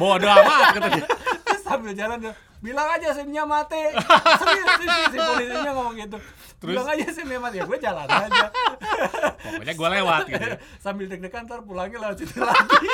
Bodoh 0.00 0.28
amat 0.28 0.76
kata 0.76 0.88
dia. 0.92 1.06
Terus 1.44 1.62
sambil 1.64 1.92
jalan 1.96 2.16
dia, 2.20 2.32
bilang 2.60 2.88
aja 2.92 3.16
SIM-nya 3.16 3.44
mati. 3.48 3.80
Serius 4.40 4.68
si, 4.76 4.84
si, 4.84 5.04
si 5.12 5.16
polisinya 5.16 5.72
ngomong 5.72 5.96
gitu. 6.00 6.18
Terus? 6.60 6.72
Bilang 6.76 6.88
aja 6.88 7.04
SIM-nya 7.12 7.40
mati. 7.40 7.56
Ya 7.60 7.64
gue 7.64 7.78
jalan 7.80 8.08
aja. 8.08 8.48
Pokoknya 9.40 9.74
gue 9.76 9.88
lewat 10.00 10.22
gitu. 10.28 10.48
sambil 10.84 11.06
deg-degan 11.08 11.44
ntar 11.44 11.60
pulangnya 11.64 11.98
lewat 12.08 12.16
situ 12.24 12.40
lagi. 12.40 12.88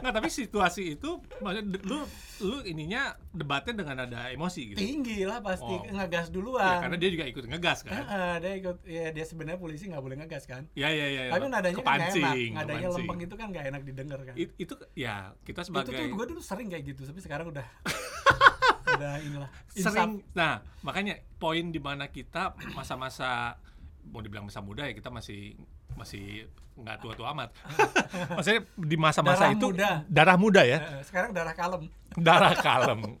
Nggak, 0.00 0.12
tapi 0.12 0.28
situasi 0.28 0.94
itu 0.94 1.10
maksudnya 1.38 1.64
lu 1.82 2.00
lu 2.40 2.58
ininya 2.62 3.14
debatnya 3.30 3.74
dengan 3.76 3.96
ada 4.04 4.28
emosi 4.28 4.72
gitu. 4.72 4.78
Tinggi 4.78 5.22
lah 5.22 5.40
pasti 5.40 5.64
Oh. 5.66 5.80
ngegas 5.86 6.28
Ya, 6.28 6.32
duluan. 6.32 6.78
karena 6.80 6.96
dia 6.96 7.10
juga 7.10 7.24
ikut 7.24 7.44
ngegas 7.46 7.78
kan. 7.82 7.94
Heeh, 7.96 8.32
dia 8.38 8.52
ikut 8.58 8.76
ya 8.84 9.04
dia 9.10 9.24
sebenarnya 9.24 9.56
polisi 9.56 9.86
nggak 9.86 10.02
boleh 10.02 10.16
ngegas 10.18 10.44
kan. 10.44 10.66
Ya 10.74 10.88
ya 10.88 11.06
ya. 11.06 11.22
ya. 11.28 11.32
Tapi 11.32 11.46
nadanya 11.46 11.74
kan 11.74 11.84
nggak 11.84 12.10
enak. 12.10 12.34
Nadanya 12.52 12.54
kepancing. 12.82 12.94
lempeng 12.96 13.20
itu 13.20 13.34
kan 13.34 13.46
nggak 13.48 13.64
enak 13.68 13.82
didengar 13.82 14.20
kan. 14.22 14.34
It- 14.34 14.56
itu 14.56 14.74
ya 14.94 15.32
kita 15.42 15.60
itu 15.60 15.68
sebagai 15.68 15.92
tuh 15.94 16.14
gue 16.14 16.26
dulu 16.30 16.40
sering 16.40 16.68
kayak 16.68 16.84
gitu 16.86 17.02
tapi 17.04 17.20
sekarang 17.20 17.46
udah 17.48 17.66
udah 18.94 19.14
inilah 19.20 19.50
sering 19.68 20.22
nah 20.32 20.62
makanya 20.80 21.18
poin 21.36 21.68
di 21.68 21.78
mana 21.78 22.06
kita 22.06 22.54
masa-masa 22.72 23.58
mau 24.04 24.20
dibilang 24.20 24.46
masa 24.46 24.60
muda 24.60 24.84
ya 24.84 24.92
kita 24.92 25.08
masih 25.08 25.56
masih 25.94 26.46
nggak 26.74 26.96
tua-tua 26.98 27.30
amat. 27.30 27.54
Maksudnya 28.36 28.60
di 28.74 28.96
masa-masa 28.98 29.46
itu 29.48 29.70
muda. 29.70 30.02
darah 30.06 30.34
muda 30.34 30.62
ya? 30.62 30.78
Eh, 30.98 31.02
sekarang 31.06 31.30
darah 31.30 31.54
kalem. 31.54 31.86
Darah 32.14 32.54
kalem. 32.56 33.14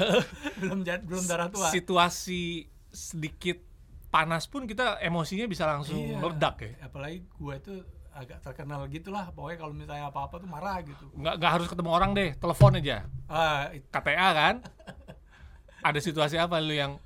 Belum 0.62 0.80
belum 0.82 1.24
darah 1.26 1.50
tua. 1.50 1.70
Situasi 1.70 2.66
sedikit 2.86 3.58
panas 4.10 4.46
pun 4.46 4.66
kita 4.66 4.98
emosinya 4.98 5.46
bisa 5.46 5.66
langsung 5.66 5.98
Iya. 5.98 6.18
meledak 6.18 6.56
ya. 6.60 6.70
Apalagi 6.82 7.22
gue 7.26 7.56
tuh 7.58 7.78
agak 8.10 8.42
terkenal 8.42 8.86
gitulah. 8.86 9.30
Pokoknya 9.30 9.58
kalau 9.58 9.74
misalnya 9.74 10.06
apa-apa 10.06 10.38
tuh 10.38 10.46
marah 10.46 10.78
gitu. 10.82 11.06
Nggak 11.14 11.34
nggak 11.36 11.50
harus 11.50 11.66
ketemu 11.66 11.90
orang 11.90 12.10
deh 12.12 12.30
telepon 12.34 12.78
aja. 12.78 13.06
Ah 13.26 13.70
it- 13.70 13.86
KTA 13.86 14.28
kan? 14.32 14.54
Ada 15.88 15.98
situasi 15.98 16.36
apa 16.36 16.58
lu 16.58 16.74
yang 16.74 16.98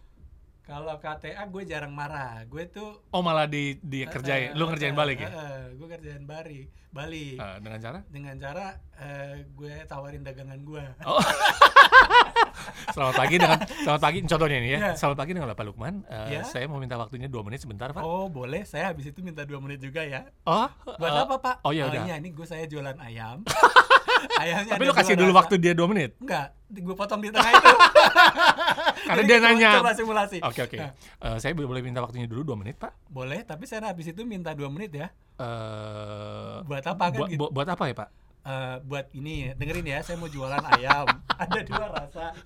kalau 0.65 0.97
KTA 0.97 1.45
gue 1.45 1.63
jarang 1.65 1.93
marah 1.93 2.41
gue 2.45 2.65
tuh 2.67 3.05
oh 3.07 3.21
malah 3.21 3.45
di 3.45 3.77
di 3.79 4.03
kerjain 4.05 4.53
lu 4.53 4.65
ngerjain 4.65 4.93
balik 4.93 5.21
ya 5.21 5.29
gue 5.71 5.87
kerjain 5.87 6.25
balik 6.25 6.73
balik 6.89 7.37
Eh, 7.37 7.57
dengan 7.59 7.79
cara 7.81 7.99
dengan 8.07 8.35
cara 8.39 8.67
eh, 8.97 9.45
gue 9.47 9.75
tawarin 9.85 10.23
dagangan 10.23 10.57
gue 10.57 10.85
Oh. 11.05 11.21
selamat 12.95 13.15
pagi 13.15 13.37
dengan 13.37 13.59
selamat 13.61 14.01
pagi 14.01 14.19
contohnya 14.25 14.57
ini 14.57 14.69
ya. 14.69 14.79
Iya. 14.79 14.91
Selamat 14.95 15.19
pagi 15.19 15.33
dengan 15.33 15.49
Bapak 15.51 15.65
Lukman. 15.67 15.95
Eh, 16.07 16.27
Iya. 16.31 16.43
Saya 16.47 16.65
mau 16.65 16.79
minta 16.79 16.95
waktunya 16.95 17.27
dua 17.27 17.43
menit 17.43 17.61
sebentar, 17.61 17.91
Pak. 17.91 18.01
oh 18.01 18.31
boleh 18.31 18.63
saya 18.63 18.89
habis 18.89 19.05
itu 19.05 19.21
minta 19.21 19.43
dua 19.43 19.59
menit 19.59 19.81
juga 19.81 20.01
ya 20.01 20.25
Oh, 20.45 20.71
buat 20.87 21.11
eh, 21.11 21.21
apa 21.21 21.35
pak 21.37 21.55
Oh 21.61 21.75
ya 21.75 21.91
udah. 21.91 22.07
iya 22.07 22.15
ini 22.17 22.31
gue 22.31 22.47
saya 22.47 22.65
jualan 22.65 22.95
ayam 22.99 23.43
ayamnya 24.43 24.73
Tapi 24.73 24.85
lu 24.87 24.95
kasih 24.95 25.15
dulu 25.15 25.29
rasa. 25.29 25.39
waktu 25.43 25.55
dia 25.59 25.73
dua 25.73 25.89
menit. 25.89 26.15
enggak 26.17 26.55
gue 26.71 26.95
potong 26.95 27.21
di 27.21 27.29
tengah 27.29 27.51
itu 27.53 27.71
Karena 29.05 29.23
dia 29.23 29.39
nanya. 29.39 29.71
coba 29.79 29.93
simulasi 29.93 30.39
Oke 30.41 30.61
oke. 30.63 30.77
Nah, 30.77 30.93
Eh, 31.21 31.37
saya 31.39 31.53
boleh 31.53 31.81
minta 31.81 32.01
waktunya 32.01 32.25
dulu 32.25 32.43
dua 32.43 32.57
menit, 32.57 32.77
Pak. 32.77 32.93
boleh 33.07 33.41
tapi 33.43 33.65
saya 33.65 33.85
habis 33.87 34.07
itu 34.07 34.23
minta 34.23 34.51
dua 34.51 34.69
menit 34.69 34.91
ya 34.91 35.09
Eh, 35.35 36.57
buat 36.63 36.83
apa 36.83 37.05
kan 37.07 37.19
bu- 37.19 37.29
gitu 37.29 37.41
bu- 37.41 37.53
buat 37.53 37.67
apa 37.67 37.85
ya, 37.85 37.95
Pak? 37.95 38.09
Eh, 38.45 38.77
buat 38.85 39.09
ini 39.17 39.57
dengerin 39.57 39.89
ya 39.89 40.05
saya 40.05 40.21
mau 40.21 40.29
jualan 40.29 40.61
ayam. 40.77 41.09
Ada 41.43 41.65
dua 41.65 41.89
rasa. 41.89 42.37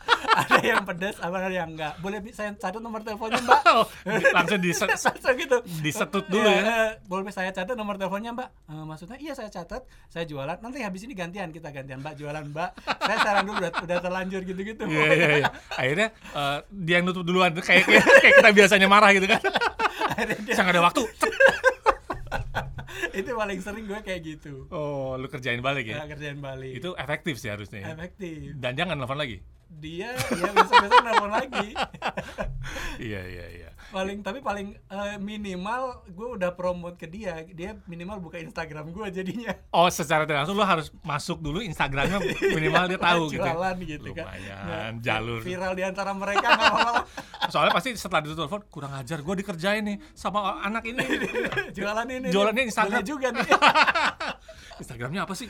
Ada 0.46 0.58
yang 0.62 0.86
pedas 0.86 1.18
ada 1.18 1.50
yang 1.50 1.74
enggak. 1.74 1.98
Boleh 1.98 2.22
saya 2.30 2.54
catat 2.54 2.78
nomor 2.78 3.02
teleponnya 3.02 3.42
mbak? 3.42 3.60
Oh, 3.68 3.84
langsung 4.32 4.62
di 4.62 4.70
langsung 4.78 5.36
gitu. 5.36 5.58
disetut 5.82 6.24
dulu 6.30 6.46
ya. 6.46 6.62
eh, 6.64 6.90
boleh 7.04 7.34
saya 7.34 7.50
catat 7.50 7.74
nomor 7.74 7.98
teleponnya 7.98 8.30
mbak? 8.30 8.48
Eh, 8.70 8.84
maksudnya 8.86 9.18
iya 9.18 9.34
saya 9.34 9.50
catat 9.50 9.82
saya 10.06 10.22
jualan. 10.22 10.62
Nanti 10.62 10.86
habis 10.86 11.02
ini 11.02 11.18
gantian 11.18 11.50
kita 11.50 11.74
gantian 11.74 11.98
mbak 11.98 12.14
jualan 12.14 12.46
mbak. 12.46 12.78
Saya 12.86 13.18
saran 13.18 13.42
dulu 13.42 13.58
udah, 13.58 13.72
udah 13.82 13.98
terlanjur 13.98 14.40
gitu 14.46 14.60
gitu 14.62 14.82
Iya 14.86 15.10
iya 15.12 15.28
iya. 15.42 15.48
Akhirnya 15.74 16.08
eh, 16.14 16.58
dia 16.70 16.94
yang 17.02 17.10
nutup 17.10 17.26
duluan. 17.26 17.50
Kayak 17.58 17.90
kayak, 17.90 18.34
kita 18.38 18.50
biasanya 18.54 18.86
marah 18.86 19.10
gitu 19.10 19.26
kan. 19.26 19.42
Saya 20.46 20.62
nggak 20.62 20.74
ada 20.78 20.84
waktu. 20.94 21.02
itu 23.18 23.30
paling 23.30 23.58
sering 23.58 23.84
gue 23.84 24.00
kayak 24.00 24.20
gitu 24.22 24.66
Oh, 24.68 25.14
lu 25.14 25.26
kerjain 25.26 25.60
balik 25.60 25.86
ya. 25.86 26.00
ya, 26.00 26.08
kerjaan 26.08 26.38
balik 26.38 26.72
Itu 26.72 26.92
efektif 26.94 27.36
sih 27.36 27.48
harusnya. 27.48 27.80
ya. 27.80 27.88
efektif 27.92 28.54
Dan 28.54 28.72
jangan 28.74 28.96
telepon 28.96 29.18
lagi. 29.18 29.38
Dia 29.70 30.10
ya 30.10 30.50
besok-besok 30.50 31.00
nelfon 31.00 31.30
lagi 31.30 31.68
Iya 32.98 33.22
iya 33.24 33.46
iya. 33.48 33.70
paling 33.88 34.20
tapi 34.20 34.38
paling 34.38 34.74
eh, 34.74 35.16
minimal 35.16 35.80
gue 36.04 36.28
udah 36.34 36.52
promote 36.52 36.94
ke 36.94 37.06
dia 37.06 37.40
dia 37.48 37.78
minimal 37.84 38.20
buka 38.20 38.36
Instagram 38.36 38.90
gue 38.90 39.06
jadinya 39.10 39.54
Oh, 39.70 39.88
secara 39.88 40.24
tidak 40.24 40.44
langsung 40.44 40.54
lo 40.54 40.66
harus 40.66 40.92
masuk 41.00 41.38
dulu 41.38 41.60
Instagramnya 41.60 42.20
minimal 42.58 42.84
dia 42.86 42.98
tahu 42.98 43.22
gitu. 43.30 43.38
ya. 43.38 43.48
jualan 43.48 43.76
gitu 43.80 44.08
kan 44.12 44.26
Lumayan 44.26 44.60
Nah, 44.60 44.88
jalur. 44.98 45.40
viral 45.40 45.72
di 45.72 45.82
antara 45.82 46.10
mereka 46.12 46.46
apa-apa 46.50 46.92
Soalnya 47.52 47.72
pasti 47.72 47.94
setelah 47.94 48.20
ditelepon 48.22 48.62
kurang 48.68 48.92
ajar 48.92 49.18
gue 49.18 49.34
dikerjain 49.38 49.80
nih 49.80 49.96
sama 50.12 50.60
anak 50.60 50.84
ini. 50.84 51.00
jualan 51.72 52.04
ini 52.04 52.28
Jualannya. 52.28 52.62
Instagram. 52.66 53.00
Boleh 53.00 53.06
juga 53.06 53.28
nih 53.30 53.46
Instagramnya 54.78 55.22
apa 55.22 55.34
sih? 55.34 55.48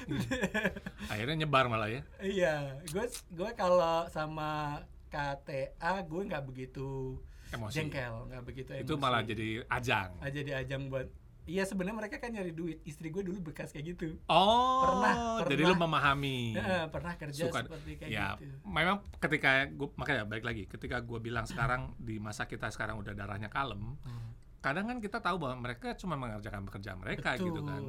Akhirnya 1.13 1.37
nyebar 1.39 1.67
malah 1.67 1.89
ya. 1.89 2.03
iya 2.19 2.55
gue 2.85 3.05
gue 3.31 3.51
kalau 3.53 4.09
sama 4.09 4.81
KTA 5.09 5.73
gue 6.03 6.23
nggak 6.23 6.45
begitu 6.45 7.17
Emosi. 7.49 7.75
jengkel 7.75 8.29
nggak 8.29 8.43
begitu 8.43 8.71
Itu 8.75 8.95
emosi. 8.95 9.01
malah 9.01 9.21
jadi 9.23 9.65
ajang. 9.67 10.11
Ah, 10.19 10.29
jadi 10.29 10.51
ajang 10.59 10.89
buat 10.89 11.09
Iya 11.49 11.65
sebenarnya 11.65 11.97
mereka 11.99 12.21
kan 12.21 12.29
nyari 12.29 12.53
duit. 12.53 12.85
Istri 12.85 13.09
gue 13.09 13.25
dulu 13.25 13.41
bekas 13.43 13.73
kayak 13.73 13.97
gitu. 13.97 14.21
Oh, 14.29 14.85
Pernah, 14.85 15.41
jadi 15.49 15.65
pernah. 15.65 15.73
lu 15.73 15.81
memahami. 15.81 16.53
Eh, 16.53 16.85
pernah 16.93 17.17
kerja 17.17 17.49
Suka- 17.49 17.65
seperti 17.65 17.97
kayak 17.97 18.11
ya, 18.13 18.37
gitu. 18.37 18.53
memang 18.63 19.01
ketika 19.17 19.65
gue 19.65 19.89
makanya 19.97 20.29
balik 20.29 20.45
lagi, 20.45 20.69
ketika 20.69 21.01
gue 21.01 21.17
bilang 21.19 21.49
sekarang 21.49 21.97
di 21.97 22.21
masa 22.21 22.45
kita 22.45 22.69
sekarang 22.69 23.01
udah 23.01 23.17
darahnya 23.17 23.49
kalem, 23.49 23.97
Hmm. 23.97 24.37
kadang 24.61 24.85
kan 24.87 25.01
kita 25.01 25.25
tahu 25.25 25.41
bahwa 25.41 25.57
mereka 25.63 25.97
cuma 25.97 26.21
mengerjakan 26.21 26.69
pekerjaan 26.69 27.01
mereka 27.01 27.33
Betul. 27.33 27.47
gitu 27.49 27.61
kan, 27.65 27.83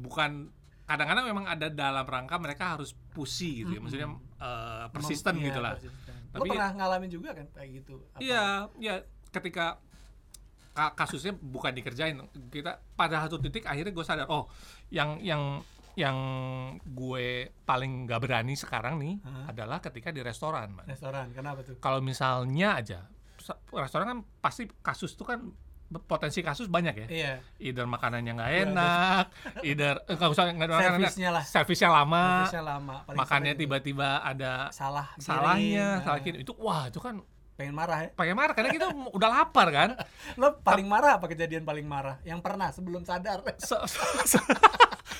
bukan 0.00 0.30
kadang-kadang 0.92 1.24
memang 1.24 1.44
ada 1.46 1.66
dalam 1.66 2.04
rangka 2.04 2.36
mereka 2.36 2.76
harus 2.76 2.92
pusi 3.10 3.64
gitu 3.64 3.72
ya, 3.72 3.80
maksudnya 3.80 4.08
eh, 4.38 4.84
persisten 4.90 5.34
Iya, 5.36 5.44
gitu 5.48 5.60
lah. 5.60 5.72
persisten. 5.74 6.14
Lo 6.30 6.38
Tapi- 6.38 6.50
pernah 6.52 6.70
ngalamin 6.72 7.10
juga 7.10 7.30
kan 7.32 7.46
kayak 7.50 7.68
gitu? 7.80 7.94
Apa? 8.12 8.20
Iya, 8.20 8.44
ya 8.76 8.94
ketika 9.28 9.80
ka- 10.72 10.94
kasusnya 10.94 11.32
bukan 11.34 11.72
dikerjain, 11.72 12.16
kita 12.48 12.80
pada 12.92 13.20
satu 13.20 13.36
titik 13.36 13.64
akhirnya 13.64 13.92
gue 13.92 14.04
sadar, 14.04 14.28
oh, 14.28 14.48
yang 14.88 15.20
yang 15.20 15.60
yang 15.92 16.16
gue 16.82 17.52
paling 17.68 18.08
gak 18.08 18.24
berani 18.24 18.56
sekarang 18.56 18.96
nih 18.96 19.20
Hah? 19.20 19.52
adalah 19.52 19.76
ketika 19.76 20.08
di 20.08 20.24
restoran, 20.24 20.72
man. 20.72 20.88
Restoran, 20.88 21.28
kenapa 21.36 21.60
tuh? 21.60 21.76
Kalau 21.78 22.00
misalnya 22.00 22.80
aja 22.80 23.00
restoran 23.68 24.06
kan 24.06 24.18
pasti 24.40 24.70
kasus 24.80 25.12
tuh 25.12 25.26
kan 25.26 25.52
potensi 26.00 26.40
kasus 26.40 26.66
banyak 26.66 26.94
ya. 26.94 27.06
Iya, 27.08 27.32
Either 27.58 27.84
makanannya 27.84 28.32
nggak 28.32 28.50
Iya, 28.50 28.62
enak, 28.64 29.24
either 29.60 29.94
eh, 30.04 30.14
nggak 30.14 30.30
usah 30.30 30.44
nggak 30.48 30.68
makanan 30.68 30.78
enak, 30.78 30.90
servisnya 30.96 31.28
lah. 31.30 31.44
servisnya 31.44 31.90
lama, 31.90 32.24
Servisnya 32.24 32.62
lama. 32.64 32.94
paling 33.04 33.18
makannya 33.18 33.52
tiba-tiba 33.54 34.08
ada 34.20 34.52
salah. 34.70 35.08
salahnya, 35.16 36.00
salah 36.00 36.18
Nah. 36.22 36.40
Itu 36.40 36.52
wah 36.56 36.82
itu 36.86 36.98
kan 36.98 37.20
Pengen 37.62 37.76
marah 37.76 37.98
ya? 38.00 38.08
pakai 38.12 38.34
marah 38.34 38.52
karena 38.52 38.70
kita 38.70 38.86
udah 39.16 39.28
lapar 39.30 39.66
kan. 39.68 39.88
Lo 40.34 40.58
paling 40.58 40.84
marah 40.84 41.16
apa 41.16 41.26
kejadian 41.26 41.62
paling 41.62 41.86
marah? 41.86 42.18
Yang 42.22 42.40
pernah 42.40 42.68
sebelum 42.68 43.02
sadar. 43.02 43.46
Se- 43.56 43.86
se- 44.26 44.46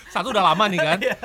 satu 0.08 0.28
udah 0.28 0.44
lama 0.44 0.68
nih 0.68 0.76
kan 0.78 0.98
Iya. 1.02 1.16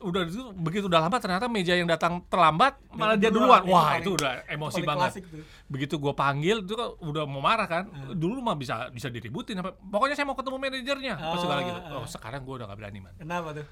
udah 0.00 0.20
itu 0.24 0.42
begitu 0.52 0.84
udah 0.86 0.98
lama 1.00 1.14
ternyata 1.16 1.46
meja 1.46 1.74
yang 1.74 1.86
datang 1.86 2.26
terlambat 2.26 2.74
malah 2.90 3.14
dia 3.14 3.30
duluan, 3.30 3.62
itu 3.62 3.70
wah 3.70 3.90
itu 3.94 4.10
udah 4.12 4.32
emosi 4.48 4.80
banget 4.82 5.10
begitu 5.66 5.94
gue 5.96 6.10
panggil 6.12 6.58
itu 6.60 6.74
kan 6.74 6.90
udah 6.98 7.22
mau 7.22 7.38
marah 7.38 7.66
kan 7.66 7.86
dulu 8.10 8.42
mah 8.42 8.54
bisa 8.54 8.90
bisa 8.90 9.06
diributin 9.08 9.58
apa 9.58 9.78
pokoknya 9.78 10.14
saya 10.14 10.26
mau 10.26 10.34
ketemu 10.34 10.58
manajernya 10.58 11.14
apa 11.14 11.36
segala 11.38 11.60
gitu 11.62 11.80
Ah, 11.80 11.94
oh 11.94 12.06
sekarang 12.08 12.40
gue 12.42 12.54
udah 12.56 12.66
gak 12.66 12.78
berani 12.78 12.98
man 13.00 13.14
Kenapa 13.16 13.48
tuh? 13.54 13.66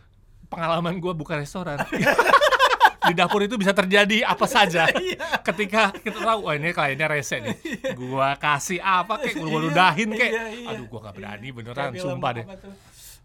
pengalaman 0.47 0.95
gue 0.97 1.13
buka 1.15 1.35
restoran 1.37 1.79
di 3.01 3.13
dapur 3.13 3.41
itu 3.41 3.57
bisa 3.57 3.73
terjadi 3.73 4.23
apa 4.23 4.45
saja. 4.45 4.85
Iya. 5.01 5.41
Ketika 5.41 5.91
kita 5.95 6.21
tahu, 6.21 6.45
wah 6.45 6.55
ini 6.55 6.71
kliennya 6.71 7.07
rese 7.07 7.41
nih. 7.41 7.57
Gua 7.97 8.37
kasih 8.37 8.79
apa 8.79 9.17
kek, 9.19 9.37
gua 9.37 9.61
ludahin 9.61 10.13
kek. 10.13 10.29
Iya, 10.29 10.45
iya. 10.53 10.69
Aduh, 10.71 10.85
gua 10.87 11.09
gak 11.09 11.17
berani 11.17 11.49
Iya. 11.49 11.57
beneran, 11.57 11.91
sumpah 11.95 12.31
deh. 12.37 12.45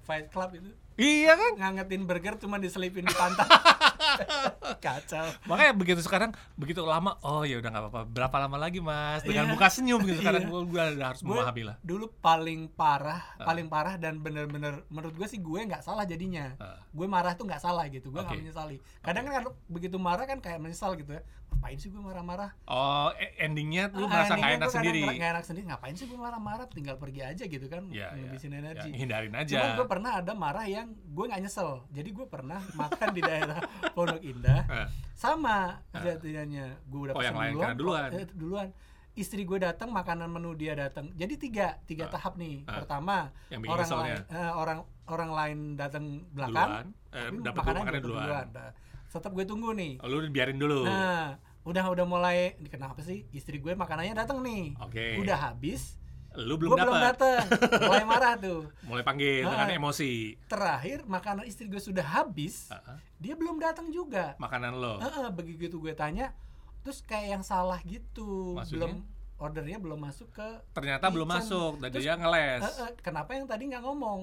Fight 0.05 0.29
Club 0.29 0.53
itu 0.53 0.69
Iya 0.95 1.35
kan? 1.35 1.51
ngangetin 1.59 2.07
burger 2.07 2.39
cuma 2.39 2.55
diselipin 2.55 3.03
di 3.03 3.11
pantat. 3.11 3.43
Kacau. 4.85 5.25
Makanya 5.45 5.73
begitu 5.73 6.01
sekarang 6.01 6.29
begitu 6.55 6.81
lama, 6.81 7.17
oh 7.21 7.41
ya 7.41 7.57
udah 7.57 7.69
nggak 7.69 7.83
apa-apa. 7.85 8.01
Berapa 8.07 8.35
lama 8.39 8.57
lagi 8.57 8.79
mas? 8.79 9.21
Dengan 9.21 9.45
Iya. 9.45 9.53
buka 9.53 9.67
senyum 9.67 10.01
gitu. 10.03 10.19
Sekarang 10.19 10.45
gua, 10.45 10.61
gua 10.63 10.83
udah 10.91 11.07
harus 11.07 11.21
Gue 11.21 11.33
memahami 11.33 11.63
lah. 11.63 11.75
dulu 11.81 12.05
paling 12.15 12.67
parah, 12.69 13.21
Ah. 13.35 13.45
paling 13.45 13.67
parah 13.67 13.95
dan 13.95 14.17
bener-bener 14.17 14.83
menurut 14.87 15.13
gue 15.13 15.25
sih 15.25 15.37
gue 15.37 15.59
nggak 15.61 15.81
salah 15.81 16.03
jadinya. 16.03 16.55
Ah. 16.57 16.79
Gue 16.87 17.05
marah 17.05 17.33
tuh 17.33 17.43
nggak 17.43 17.59
salah 17.59 17.85
gitu, 17.87 18.09
gue 18.09 18.17
nggak 18.17 18.31
Oke. 18.31 18.41
menyesali. 18.41 18.77
Kadang 18.99 19.23
kan 19.23 19.33
kalau 19.39 19.51
begitu 19.67 19.97
marah 19.97 20.23
kan 20.23 20.39
kayak 20.39 20.57
menyesal 20.57 20.93
gitu 20.93 21.11
ya. 21.11 21.23
Ngapain 21.47 21.77
sih 21.77 21.87
gue 21.87 21.97
marah-marah? 21.97 22.51
Oh, 22.65 23.09
e- 23.15 23.31
endingnya 23.39 23.87
lu 23.89 24.05
Ah, 24.05 24.11
merasa 24.11 24.33
nggak 24.33 24.53
enak 24.55 24.67
gue 24.67 24.75
sendiri. 24.75 25.01
nggak 25.07 25.31
enak 25.31 25.45
sendiri. 25.45 25.65
Ngapain 25.65 25.95
sih 25.95 26.05
gue 26.05 26.17
marah-marah? 26.17 26.65
Tinggal 26.67 26.95
pergi 26.95 27.21
aja 27.21 27.43
gitu 27.43 27.65
kan, 27.65 27.87
Ya, 27.89 28.11
ya, 28.11 28.27
ngabisin 28.27 28.51
ya, 28.51 28.59
energi. 28.59 28.89
hindarin 28.91 29.33
aja. 29.33 29.55
Cuma 29.55 29.67
gue 29.73 29.87
pernah 29.87 30.11
ada 30.15 30.33
marah 30.35 30.65
yang 30.65 30.91
gue 30.91 31.25
nggak 31.25 31.41
nyesel. 31.41 31.87
Jadi 31.89 32.09
gue 32.11 32.25
pernah 32.25 32.59
makan 32.71 33.07
di 33.09 33.21
daerah 33.21 33.59
Pondok 34.05 34.23
Indah 34.23 34.61
Eh, 34.75 34.87
sama 35.15 35.57
kejadiannya. 35.89 36.65
Gue 36.85 36.99
udah 37.09 37.13
Oh, 37.13 37.19
pesen 37.19 37.33
duluan, 37.51 37.73
duluan. 37.75 38.09
eh, 38.11 38.25
duluan. 38.29 38.67
Istri 39.15 39.41
gue 39.41 39.57
datang, 39.57 39.89
makanan 39.89 40.27
menu 40.27 40.51
dia 40.53 40.75
datang. 40.75 41.07
Jadi 41.13 41.39
tiga, 41.39 41.79
tiga 41.85 42.05
Ah. 42.05 42.11
tahap 42.11 42.35
nih. 42.35 42.67
Ah. 42.67 42.83
Pertama, 42.83 43.31
orang 43.49 43.87
lain, 43.89 44.19
eh, 44.27 44.51
orang 44.53 44.79
orang 45.07 45.31
lain 45.31 45.57
datang 45.75 46.03
belakang, 46.29 46.91
duluan, 46.91 47.15
eh, 47.15 47.29
dapat 47.41 47.55
makanan 47.57 47.79
makannya 47.79 47.93
dapat 47.95 48.03
duluan. 48.03 48.45
Nah, 48.51 48.71
tetap 49.07 49.31
gue 49.31 49.45
tunggu 49.45 49.69
nih. 49.71 49.93
Oh, 49.99 50.07
lu 50.07 50.27
biarin 50.27 50.59
dulu. 50.59 50.83
Nah, 50.83 51.39
udah 51.63 51.83
udah 51.87 52.05
mulai 52.05 52.37
kenapa 52.67 52.99
sih 52.99 53.23
istri 53.31 53.57
gue 53.57 53.71
makanannya 53.71 54.13
datang 54.13 54.43
nih. 54.43 54.75
Oke. 54.77 55.15
Udah 55.17 55.37
habis, 55.47 55.95
Lu 56.37 56.55
belum 56.55 56.71
belum 56.71 56.85
dapat. 56.85 57.01
datang. 57.13 57.45
mulai 57.81 58.03
marah 58.03 58.33
tuh. 58.35 58.59
Mulai 58.87 59.01
panggil 59.01 59.43
dengan 59.43 59.65
Ah. 59.65 59.73
emosi. 59.73 60.11
Terakhir 60.45 60.97
makanan 61.05 61.43
istri 61.43 61.65
gue 61.65 61.79
sudah 61.79 62.03
habis, 62.03 62.67
Ah, 62.67 62.83
ah. 62.85 62.97
dia 63.17 63.33
belum 63.33 63.55
datang 63.57 63.87
juga. 63.87 64.35
Makanan 64.37 64.73
lo. 64.73 64.99
Heeh, 64.99 65.27
begitu 65.29 65.75
gue 65.75 65.93
tanya, 65.93 66.35
terus 66.81 66.99
kayak 67.01 67.27
yang 67.31 67.43
salah 67.43 67.79
gitu. 67.81 68.53
Maksudnya? 68.53 68.91
Belum 68.91 68.93
ordernya 69.35 69.77
belum 69.77 69.99
masuk 70.01 70.31
ke 70.31 70.47
Ternyata 70.71 71.07
belum 71.07 71.25
kitchen. 71.25 71.39
masuk 71.41 71.71
dan 71.77 71.89
Terus, 71.89 72.01
dia 72.01 72.13
ngeles. 72.13 72.61
Eh, 72.61 72.73
eh, 72.81 72.91
kenapa 72.99 73.31
yang 73.31 73.45
tadi 73.45 73.63
nggak 73.67 73.81
ngomong? 73.81 74.21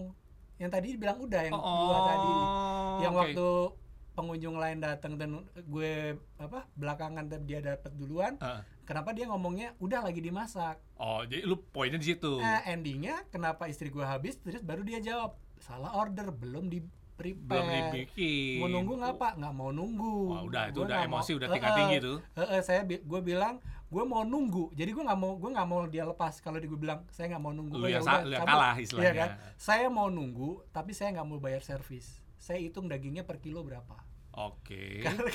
Yang 0.57 0.71
tadi 0.71 0.89
bilang 0.95 1.19
udah 1.19 1.43
yang 1.43 1.55
Oh, 1.55 1.65
dua 1.83 1.99
tadi. 2.07 2.35
Yang 2.99 3.13
oke. 3.13 3.19
waktu 3.19 3.49
pengunjung 4.13 4.55
lain 4.55 4.79
datang 4.79 5.17
dan 5.17 5.31
gue 5.57 5.93
apa 6.37 6.69
belakangan 6.73 7.25
dia 7.41 7.61
dapat 7.61 7.93
duluan. 7.93 8.37
Ah. 8.39 8.61
Kenapa 8.83 9.11
dia 9.11 9.25
ngomongnya 9.25 9.73
udah 9.79 10.03
lagi 10.03 10.19
dimasak? 10.19 10.77
Oh, 10.97 11.23
jadi 11.23 11.43
lu 11.43 11.57
poinnya 11.57 11.97
di 11.97 12.09
situ. 12.09 12.37
Nah, 12.37 12.61
endingnya 12.65 13.25
kenapa 13.29 13.67
istri 13.67 13.89
gue 13.89 14.03
habis 14.03 14.37
terus 14.37 14.61
baru 14.61 14.83
dia 14.83 14.99
jawab 14.99 15.33
salah 15.59 15.95
order 15.95 16.29
belum 16.29 16.67
di 16.67 16.83
prepare. 17.13 17.47
belum 17.47 17.67
dibikin. 17.69 18.59
Mau 18.59 18.69
nunggu 18.69 18.93
nggak 18.99 19.15
pak? 19.15 19.33
Nggak 19.37 19.55
mau 19.55 19.71
nunggu. 19.71 20.17
Wah, 20.29 20.43
udah 20.43 20.63
itu 20.67 20.75
Gua 20.75 20.85
udah 20.85 20.97
nggak 20.99 21.09
mau- 21.09 21.19
emosi 21.19 21.31
udah 21.33 21.49
tingkat 21.49 21.71
eh, 21.71 21.77
tinggi 21.79 21.97
tuh. 22.01 22.17
eh, 22.35 22.49
eh, 22.51 22.63
saya 22.63 22.81
bi- 22.83 23.03
gue 23.03 23.21
bilang 23.23 23.55
gue 23.87 24.01
mau 24.03 24.25
nunggu 24.25 24.73
jadi 24.73 24.89
gue 24.89 25.05
nggak 25.05 25.21
mau 25.21 25.37
gue 25.37 25.51
nggak 25.53 25.69
mau 25.69 25.85
dia 25.85 26.09
lepas 26.09 26.41
kalau 26.41 26.57
dia 26.57 26.65
gue 26.65 26.81
bilang 26.81 27.05
saya 27.11 27.29
nggak 27.29 27.45
mau 27.45 27.53
nunggu 27.53 27.77
Lu 27.77 27.85
ya 27.85 28.01
yang 28.01 28.03
udah, 28.03 28.25
sa- 28.25 28.41
kalah 28.43 28.75
istilahnya. 28.75 29.13
kan 29.15 29.29
saya 29.55 29.87
mau 29.87 30.09
nunggu 30.09 30.65
tapi 30.73 30.97
saya 30.97 31.13
nggak 31.13 31.29
mau 31.29 31.37
bayar 31.37 31.61
servis 31.61 32.22
saya 32.43 32.59
hitung 32.59 32.91
dagingnya 32.91 33.23
per 33.23 33.39
kilo 33.39 33.63
berapa 33.63 34.12
Oke. 34.33 35.05
karena, 35.05 35.29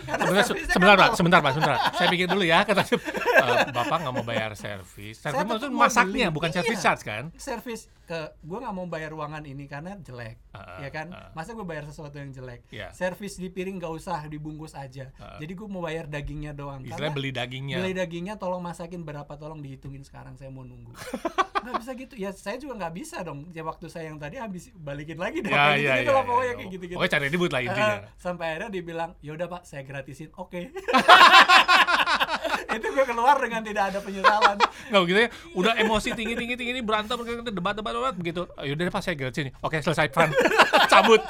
karena 0.00 0.42
Sebentar, 0.42 0.96
kan 0.96 0.98
Pak. 0.98 1.10
Sebentar, 1.12 1.38
Pak. 1.40 1.52
Sebentar. 1.52 1.76
Saya 1.92 2.08
pikir 2.08 2.24
dulu 2.24 2.40
ya. 2.40 2.64
Kata 2.64 2.82
eh, 2.88 3.68
Bapak 3.68 3.96
nggak 4.00 4.14
mau 4.14 4.24
bayar 4.24 4.52
servis. 4.54 5.20
Servis 5.20 5.44
mau 5.44 5.84
masaknya, 5.84 6.28
beli. 6.28 6.34
bukan 6.34 6.50
servis 6.50 6.72
Iya. 6.72 6.84
charge 6.86 7.02
kan? 7.02 7.24
servis 7.36 7.80
ke 8.02 8.18
gue 8.40 8.58
nggak 8.58 8.72
mau 8.72 8.86
bayar 8.86 9.12
ruangan 9.12 9.44
ini 9.44 9.64
karena 9.64 9.94
jelek 9.96 10.34
Ah, 10.50 10.82
ya 10.82 10.90
kan 10.90 11.14
ah. 11.14 11.30
masa 11.30 11.54
gue 11.54 11.62
bayar 11.62 11.86
sesuatu 11.86 12.16
yang 12.16 12.32
jelek 12.32 12.66
Iya. 12.68 12.90
servis 12.90 13.36
di 13.36 13.46
piring 13.46 13.78
nggak 13.78 13.92
usah 13.92 14.26
dibungkus 14.26 14.74
aja 14.74 15.14
Ah. 15.14 15.38
jadi 15.38 15.52
gue 15.52 15.68
mau 15.68 15.78
bayar 15.78 16.08
dagingnya 16.08 16.50
doang 16.50 16.82
Istilahnya 16.82 17.14
beli 17.14 17.30
dagingnya. 17.30 17.76
beli 17.78 17.94
dagingnya 17.94 18.34
tolong 18.34 18.58
masakin 18.58 19.04
berapa 19.04 19.30
tolong 19.32 19.60
dihitungin 19.60 20.02
sekarang 20.02 20.34
saya 20.34 20.50
mau 20.50 20.64
nunggu 20.64 20.90
nggak 21.62 21.74
bisa 21.76 21.90
gitu 21.94 22.14
ya 22.16 22.30
saya 22.32 22.56
juga 22.56 22.82
nggak 22.82 22.94
bisa 22.96 23.22
dong 23.22 23.46
ya 23.50 23.62
waktu 23.62 23.86
saya 23.86 24.08
yang 24.08 24.18
tadi 24.18 24.36
habis 24.36 24.74
balikin 24.74 25.14
lagi 25.14 25.38
dong 25.38 25.52
Ya, 25.52 25.62
kayak 25.68 25.78
ya, 25.78 25.94
gitu 25.96 26.02
ya, 26.02 26.16
lah 26.16 26.24
pokoknya 26.24 26.42
ya. 26.42 26.54
kayak 26.56 26.68
gitu 26.68 26.82
gitu 26.82 26.96
Pokoknya 26.96 27.12
cari 27.12 27.26
ribut 27.28 27.50
lah 27.50 27.60
intinya. 27.62 27.96
Sampai 28.30 28.46
akhirnya 28.54 28.70
dia 28.70 28.82
bilang 28.82 29.10
ya 29.18 29.34
udah 29.34 29.46
pak 29.46 29.62
saya 29.66 29.82
gratisin 29.82 30.30
oke 30.34 30.60
itu 32.70 32.86
gue 32.86 33.04
keluar 33.04 33.36
dengan 33.36 33.60
tidak 33.60 33.84
ada 33.90 33.98
penyesalan 33.98 34.56
Nggak 34.90 35.02
gitu 35.06 35.18
ya. 35.18 35.28
Udah 35.54 35.72
emosi 35.78 36.08
tinggi 36.14 36.34
tinggi 36.34 36.54
tinggi 36.58 36.72
ini 36.74 36.82
berantem 36.82 37.14
debat 37.46 37.74
debat 37.74 37.94
debat 37.94 38.14
begitu. 38.14 38.42
Yaudah 38.58 38.84
deh 38.86 38.92
Pak 38.92 39.02
saya 39.02 39.14
gratisin. 39.14 39.54
Oke 39.62 39.78
selesai 39.78 40.10
Fran. 40.10 40.30
Cabut. 40.92 41.22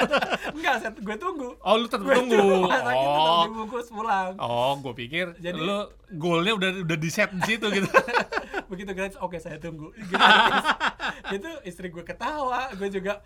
enggak 0.57 0.75
saya, 0.81 0.93
gue 0.97 1.17
tunggu 1.21 1.49
Oh 1.61 1.77
lu 1.77 1.85
tetap 1.85 2.09
tunggu. 2.09 2.41
Oh. 2.69 3.45
dibungkus 3.45 3.93
pulang 3.93 4.33
Oh, 4.41 4.81
gue 4.81 4.95
pikir 4.97 5.37
Jadi- 5.37 5.61
lu 5.61 5.89
goalnya 6.17 6.57
udah 6.57 6.71
udah 6.83 6.97
di 6.99 7.11
set 7.13 7.29
di 7.31 7.43
situ 7.45 7.69
gitu. 7.69 7.87
begitu 8.71 8.91
gratis 8.95 9.19
oke 9.19 9.35
saya 9.37 9.59
tunggu 9.59 9.91
gratis. 10.09 10.65
itu 11.35 11.51
istri 11.67 11.91
gue 11.91 12.03
ketawa 12.03 12.71
gue 12.75 12.87
juga 12.87 13.19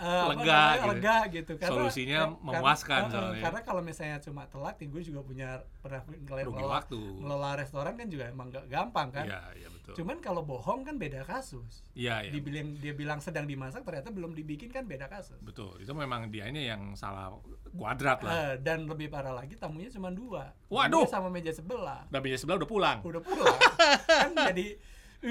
apa 0.00 0.32
Lega 0.32 0.40
namanya, 0.40 0.72
gitu. 0.72 0.88
lega 0.90 1.16
gitu 1.30 1.52
Solusinya 1.60 2.18
karena- 2.22 2.40
memuaskan 2.40 3.00
eh, 3.00 3.10
soalnya. 3.10 3.42
karena 3.42 3.60
kalau 3.60 3.82
misalnya 3.82 4.18
cuma 4.18 4.42
telat 4.46 4.74
ya 4.74 4.86
gue 4.86 5.02
juga 5.02 5.20
punya 5.20 5.48
pernah 5.78 6.00
ngelola, 6.08 6.72
waktu. 6.74 6.96
ngelola 6.96 7.50
restoran 7.54 7.92
kan 7.94 8.06
juga 8.06 8.24
emang 8.26 8.48
gak 8.48 8.64
gampang 8.66 9.08
kan 9.10 9.24
Iya, 9.24 9.40
iya 9.54 9.68
betul. 9.68 9.92
cuman 9.94 10.16
kalau 10.18 10.40
bohong 10.40 10.80
kan 10.82 10.96
beda 10.96 11.20
kasus 11.22 11.84
Iya, 11.92 12.22
iya. 12.22 12.30
dibilang 12.30 12.72
dia 12.74 12.92
bilang 12.92 13.18
sedang 13.18 13.44
dimasak 13.44 13.82
ternyata 13.82 14.08
belum 14.08 14.32
dibikin 14.32 14.68
kan 14.68 14.84
beda 14.84 15.04
kasus 15.06 15.36
Betul. 15.40 15.76
Itu 15.78 15.92
memang 15.92 16.28
dianya 16.28 16.64
yang 16.66 16.94
salah 16.94 17.36
kuadrat 17.70 18.18
lah. 18.20 18.32
Eh, 18.32 18.54
dan 18.58 18.84
lebih 18.84 19.06
parah 19.06 19.32
lagi 19.32 19.52
tamunya 19.54 19.90
cuma 19.90 20.08
dua 20.08 20.56
Waduh. 20.66 21.04
Gue 21.04 21.10
sama 21.10 21.28
meja 21.28 21.50
sebelah 21.50 22.08
Udah 22.08 22.20
meja 22.20 22.36
sebelah 22.36 22.56
udah 22.56 22.66
pulang. 22.66 22.98
udah 23.02 23.20
pulang 23.20 23.58
kan 24.08 24.32
jadi 24.48 24.80
eh, 25.22 25.28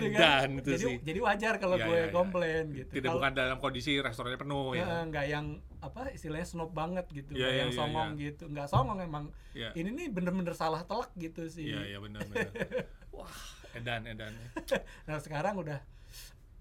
gitu 0.00 0.08
kan. 0.12 0.48
Edan 0.48 0.50
itu 0.56 0.68
jadi 0.72 0.84
sih. 0.84 0.96
jadi 1.00 1.18
wajar 1.20 1.54
kalau 1.56 1.74
Iya, 1.74 1.84
gue 1.84 1.94
iya, 1.94 2.02
iya. 2.02 2.12
komplain 2.12 2.64
gitu 2.72 2.90
Tidak 2.90 3.04
Kalau- 3.04 3.18
bukan 3.18 3.32
dalam 3.32 3.56
kondisi 3.58 3.92
restorannya 3.96 4.36
penuh 4.36 4.74
ya. 4.74 4.84
nggak 5.04 5.26
yang 5.26 5.46
apa 5.78 6.10
istilahnya 6.10 6.42
snob 6.44 6.70
banget 6.72 7.06
gitu 7.08 7.30
Iya, 7.30 7.38
nggak 7.38 7.48
iya, 7.48 7.60
yang 7.60 7.70
iya, 7.70 7.78
songong 7.78 8.10
iya. 8.10 8.22
gitu 8.24 8.44
nggak 8.46 8.68
songong 8.68 8.98
emang 9.00 9.24
Iya. 9.52 9.70
ini 9.74 9.88
nih 9.92 10.06
bener-bener 10.08 10.52
salah 10.52 10.82
telak 10.82 11.10
gitu 11.14 11.46
sih 11.46 11.70
Iya, 11.70 11.80
iya 11.86 11.98
benar 11.98 12.22
benar. 12.24 12.50
Wah, 13.14 13.30
edan 13.72 14.02
edan. 14.04 14.34
nah 15.06 15.16
sekarang 15.16 15.54
udah 15.54 15.78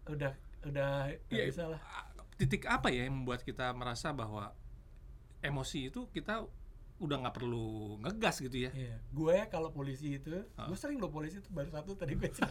udah 0.07 0.33
udah 0.63 0.91
Iya, 1.27 1.43
bisa 1.45 1.65
lah 1.67 1.81
Titik 2.35 2.63
apa 2.63 2.89
ya 2.89 3.03
yang 3.03 3.17
membuat 3.17 3.41
kita 3.41 3.73
merasa 3.73 4.11
bahwa 4.11 4.53
emosi 5.39 5.89
itu 5.89 6.05
kita 6.07 6.45
udah 6.97 7.15
nggak 7.19 7.35
perlu 7.35 7.67
ngegas 7.99 8.39
gitu 8.39 8.57
ya? 8.59 8.71
Iya. 8.71 8.97
gue 9.07 9.37
kalau 9.47 9.69
polisi 9.69 10.15
itu 10.15 10.33
Ah. 10.53 10.65
gue 10.65 10.73
sering 10.73 10.97
lo 10.97 11.07
polisi 11.07 11.37
itu 11.37 11.49
baru 11.49 11.69
satu 11.69 11.93
tadi 11.93 12.13
gue. 12.13 12.29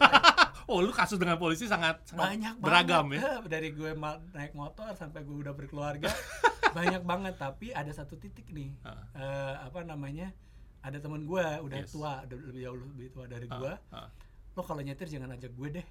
Oh, 0.65 0.79
lu 0.79 0.91
kasus 0.91 1.15
dengan 1.15 1.35
polisi 1.35 1.63
sangat, 1.63 2.03
sangat 2.03 2.27
banyak 2.27 2.53
beragam 2.59 3.07
banget. 3.07 3.23
ya? 3.23 3.27
Eh, 3.29 3.47
dari 3.47 3.69
gue 3.71 3.91
naik 4.29 4.51
motor 4.53 4.91
sampai 4.93 5.21
gue 5.21 5.37
udah 5.37 5.53
berkeluarga 5.53 6.11
banyak 6.77 6.99
banget 7.01 7.35
tapi 7.35 7.71
ada 7.71 7.87
satu 7.89 8.15
titik 8.15 8.47
nih 8.49 8.75
Ah. 8.81 8.99
Eh, 9.13 9.55
apa 9.63 9.81
namanya 9.81 10.35
ada 10.79 10.97
temen 10.97 11.23
gue 11.23 11.39
udah 11.39 11.77
Yes. 11.77 11.91
tua 11.91 12.19
udah 12.21 12.35
lebih 12.41 12.61
jauh 12.61 12.77
lebih 12.77 13.07
tua 13.09 13.25
dari 13.25 13.45
Ah, 13.45 13.55
gue 13.55 13.73
ah. 13.91 14.09
lo 14.51 14.61
kalau 14.61 14.79
nyetir 14.79 15.07
jangan 15.07 15.31
ajak 15.31 15.51
gue 15.51 15.67
deh 15.73 15.87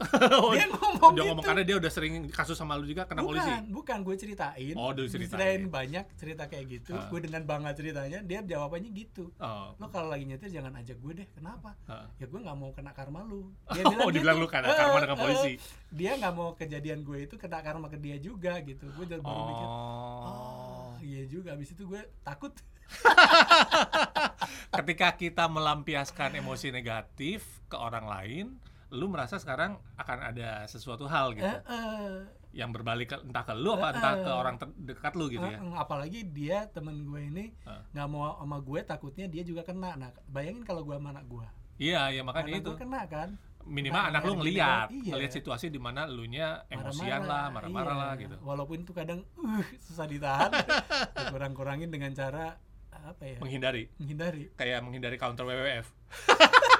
dia 0.56 0.66
ngomong 0.66 1.12
dia 1.12 1.20
gitu 1.20 1.28
ngomong 1.28 1.44
karena 1.44 1.62
dia 1.62 1.76
udah 1.76 1.90
sering 1.92 2.14
kasus 2.28 2.56
sama 2.56 2.72
lu 2.74 2.84
juga 2.84 3.04
kena 3.04 3.20
bukan, 3.20 3.36
polisi. 3.36 3.50
bukan 3.68 3.98
gue 4.00 4.16
ceritain. 4.16 4.74
Oh, 4.74 4.90
dulu 4.90 5.06
ceritain. 5.06 5.36
Ceritain 5.36 5.62
banyak 5.68 6.04
cerita 6.16 6.44
kayak 6.46 6.64
gitu. 6.66 6.92
Ah. 6.96 7.06
Gue 7.06 7.20
dengan 7.20 7.44
bangga 7.44 7.76
ceritanya, 7.76 8.18
dia 8.20 8.40
jawabannya 8.40 8.90
gitu. 8.90 9.28
Oh. 9.36 9.76
Lo 9.76 9.86
kalau 9.88 10.08
lagi 10.08 10.24
nyetir 10.24 10.48
jangan 10.48 10.72
ajak 10.74 10.96
gue 10.96 11.12
deh. 11.20 11.28
Kenapa? 11.30 11.76
Ah. 11.84 12.08
Ya 12.16 12.24
gue 12.24 12.40
nggak 12.40 12.56
mau 12.56 12.72
kena 12.72 12.90
karma 12.90 13.20
lu. 13.22 13.52
Dia 13.76 13.84
Oh, 14.00 14.08
dibilang 14.08 14.40
lu 14.40 14.48
kena 14.48 14.72
karma 14.72 14.98
dengan 14.98 15.18
polisi. 15.18 15.52
eh, 15.52 15.56
dia 15.90 16.16
nggak 16.16 16.32
mau 16.32 16.54
kejadian 16.54 17.02
gue 17.02 17.28
itu 17.28 17.34
kena 17.36 17.60
karma 17.60 17.86
ke 17.86 18.00
dia 18.00 18.16
juga 18.16 18.56
gitu. 18.62 18.88
Gue 18.96 19.04
jadi 19.04 19.20
baru 19.20 19.42
mikir, 19.44 19.66
Oh. 19.68 20.24
oh 20.24 20.92
iya 21.00 21.22
juga. 21.24 21.52
Abis 21.52 21.72
itu 21.72 21.84
gue 21.84 22.00
takut. 22.22 22.56
Ketika 24.70 25.14
kita 25.14 25.44
melampiaskan 25.46 26.34
emosi 26.36 26.70
negatif 26.70 27.44
ke 27.66 27.76
orang 27.76 28.06
lain, 28.06 28.46
lu 28.90 29.06
merasa 29.06 29.38
sekarang 29.38 29.78
akan 29.94 30.18
ada 30.34 30.66
sesuatu 30.66 31.06
hal 31.06 31.34
gitu 31.34 31.46
Eh, 31.46 31.62
eh. 31.62 32.26
yang 32.50 32.74
berbalik 32.74 33.14
ke, 33.14 33.16
entah 33.22 33.46
ke 33.46 33.54
lu 33.54 33.78
apa 33.78 33.88
Eh, 33.88 33.96
entah 33.98 34.14
ke 34.18 34.30
orang 34.30 34.56
terdekat 34.58 35.12
lu 35.14 35.30
gitu 35.30 35.46
ya. 35.46 35.58
Eh, 35.58 35.62
eh, 35.62 35.76
apalagi 35.78 36.20
dia 36.26 36.66
temen 36.66 37.06
gue 37.06 37.20
ini 37.22 37.44
nggak 37.94 38.06
mau 38.10 38.34
sama 38.36 38.58
gue 38.58 38.80
takutnya 38.82 39.30
dia 39.30 39.46
juga 39.46 39.62
kena. 39.62 39.94
Nah 39.94 40.10
bayangin 40.26 40.66
kalau 40.66 40.82
gue 40.82 40.98
sama 40.98 41.14
anak 41.14 41.26
gue. 41.30 41.46
Iya, 41.80 42.12
ya 42.12 42.20
makanya 42.20 42.58
Anak 42.58 42.62
itu. 42.66 42.70
gue 42.74 42.80
kena 42.82 43.00
kan. 43.08 43.30
Minimal 43.60 43.92
Nah, 43.92 44.08
anak 44.08 44.22
lu 44.24 44.32
ngeliat, 44.40 44.88
iya. 44.88 45.12
ngeliat 45.14 45.32
situasi 45.36 45.68
di 45.68 45.76
mana 45.76 46.08
elunya 46.08 46.64
emosian 46.72 47.28
lah, 47.28 47.52
marah-marah 47.52 47.92
iya. 47.92 48.02
lah 48.02 48.12
gitu. 48.16 48.36
Walaupun 48.40 48.76
itu 48.82 48.92
kadang 48.96 49.20
uh, 49.36 49.64
susah 49.84 50.08
ditahan, 50.08 50.48
kurang-kurangin 51.32 51.92
dengan 51.92 52.10
cara 52.16 52.56
apa 53.00 53.24
ya 53.24 53.40
menghindari 53.40 53.88
menghindari 53.96 54.52
kayak 54.60 54.84
menghindari 54.84 55.16
counter 55.16 55.48
WWF 55.48 55.88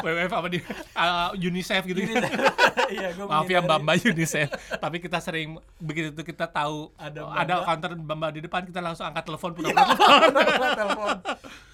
WWF 0.00 0.32
apa 0.32 0.48
di 0.48 0.58
uh, 0.94 1.30
UNICEF 1.34 1.82
gitu 1.86 2.00
Gini, 2.00 2.14
iya, 2.94 3.08
maaf 3.16 3.48
ya 3.48 3.60
mbak 3.60 3.78
mbak 3.82 3.94
UNICEF. 4.06 4.48
Tapi 4.78 4.96
kita 5.00 5.18
sering 5.18 5.56
begitu 5.78 6.12
tuh 6.12 6.24
kita 6.24 6.46
tahu 6.46 6.92
Ada 6.96 7.20
oh, 7.24 7.32
ada 7.32 7.54
counter 7.64 7.90
mbak 7.96 8.16
mbak 8.16 8.30
di 8.36 8.40
depan 8.44 8.62
kita 8.64 8.80
langsung 8.80 9.06
angkat 9.08 9.24
telepon 9.26 9.50
Iya, 9.56 9.72
pura-pura 9.72 9.82
telepon. 9.82 10.30
pura-pura 10.32 10.70
telepon. 10.76 11.16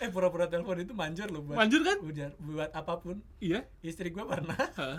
eh 0.03 0.09
pura-pura 0.11 0.47
telepon 0.47 0.77
itu 0.81 0.93
manjur 0.95 1.29
loh 1.31 1.43
buat 1.43 1.57
manjur 1.59 1.81
kan? 1.83 1.99
Buat, 2.01 2.33
buat 2.39 2.71
apa 2.73 2.93
pun. 3.03 3.17
Iya. 3.39 3.67
Istri 3.83 4.15
gue 4.15 4.25
pernah. 4.25 4.57
Heeh. 4.57 4.99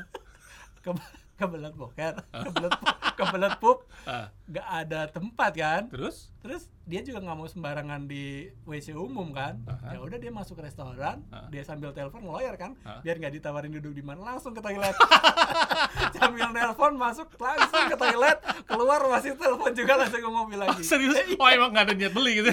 Ke 1.34 1.42
kebelet 1.42 1.74
boker 1.74 2.14
kebelet 2.30 2.74
pup, 2.78 2.96
kebelet 3.18 3.54
pup. 3.58 3.78
Ah, 4.06 4.30
nggak 4.46 4.68
ada 4.70 5.02
tempat 5.08 5.52
kan? 5.54 5.82
Terus? 5.90 6.30
Terus 6.40 6.70
dia 6.84 7.02
juga 7.02 7.20
nggak 7.20 7.38
mau 7.40 7.48
sembarangan 7.48 8.06
di 8.06 8.46
WC 8.64 8.94
umum 8.94 9.34
kan? 9.34 9.58
Aha. 9.66 9.96
ya 9.96 10.00
udah 10.00 10.18
dia 10.18 10.30
masuk 10.30 10.62
restoran 10.62 11.26
Aha. 11.34 11.50
dia 11.50 11.66
sambil 11.66 11.90
telepon 11.90 12.22
ngeloyer 12.22 12.54
kan? 12.54 12.78
Aha. 12.86 13.02
biar 13.02 13.18
nggak 13.18 13.34
ditawarin 13.34 13.74
duduk 13.74 13.94
di 13.94 14.04
mana 14.06 14.22
langsung 14.24 14.54
ke 14.54 14.62
toilet. 14.62 14.94
Sambil 16.14 16.54
nelpon 16.54 16.94
masuk 16.96 17.28
langsung 17.36 17.90
ke 17.90 17.98
toilet. 17.98 18.38
Keluar 18.64 19.02
masih 19.10 19.34
telepon 19.34 19.74
juga 19.74 19.94
langsung 19.98 20.22
ke 20.22 20.30
mobil 20.30 20.58
lagi. 20.62 20.82
Serius? 20.86 21.18
Oh 21.36 21.50
emang 21.50 21.74
nggak 21.74 21.90
ada 21.90 21.94
niat 21.98 22.14
beli 22.14 22.40
gitu? 22.40 22.50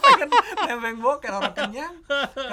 Pengen 0.00 0.28
nebeng 0.64 0.98
boker 1.02 1.32
orang 1.34 1.54
kenyang. 1.54 1.94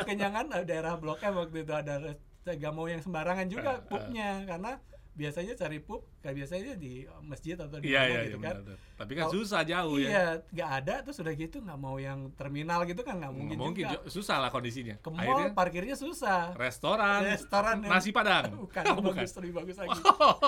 Kekenyangan 0.01 0.45
eh, 0.53 0.63
daerah 0.65 0.97
blok 0.97 1.21
M 1.21 1.37
waktu 1.37 1.61
itu 1.61 1.73
ada. 1.73 2.17
Gak 2.47 2.71
mau 2.71 2.87
yang 2.87 3.03
sembarangan 3.03 3.51
juga 3.51 3.75
Ah, 3.75 3.75
ah. 3.75 3.83
pupnya 3.83 4.29
karena 4.47 4.71
biasanya 5.17 5.53
cari 5.53 5.79
pup 5.79 6.05
kayak 6.19 6.35
biasanya 6.37 6.73
di 6.75 6.93
masjid 7.21 7.57
atau 7.57 7.75
di 7.75 7.89
iya 7.89 7.99
mana 7.99 8.07
iya 8.07 8.21
gitu 8.23 8.37
iya 8.37 8.45
kan. 8.45 8.55
benar. 8.61 8.77
tapi 8.93 9.11
kan 9.11 9.23
Kalau- 9.23 9.33
susah 9.35 9.61
jauh 9.63 9.97
ya. 9.97 10.07
iya 10.07 10.25
nggak 10.47 10.69
ada 10.77 10.95
terus 11.01 11.17
udah 11.17 11.33
gitu 11.35 11.57
nggak 11.59 11.79
mau 11.79 11.97
yang 11.97 12.19
terminal 12.31 12.79
gitu 12.83 13.01
kan 13.01 13.17
nggak 13.17 13.33
mungkin, 13.33 13.49
Nggak 13.51 13.65
mungkin 13.65 13.83
juga. 13.83 13.97
ju- 13.97 14.13
susah 14.13 14.37
lah 14.37 14.49
kondisinya. 14.49 14.95
Ke 14.97 15.09
mall 15.09 15.19
akhirnya 15.19 15.47
parkirnya 15.51 15.95
susah. 15.95 16.53
Restoran, 16.55 17.25
Restoran 17.25 17.75
yang- 17.79 17.91
nasi 17.91 18.09
padang. 18.11 18.43
Bukan 18.63 18.83
Oh, 18.87 19.01
bukan. 19.01 19.17
bagus 19.17 19.33
lebih 19.35 19.53
bagus 19.55 19.75
lagi. 19.75 19.99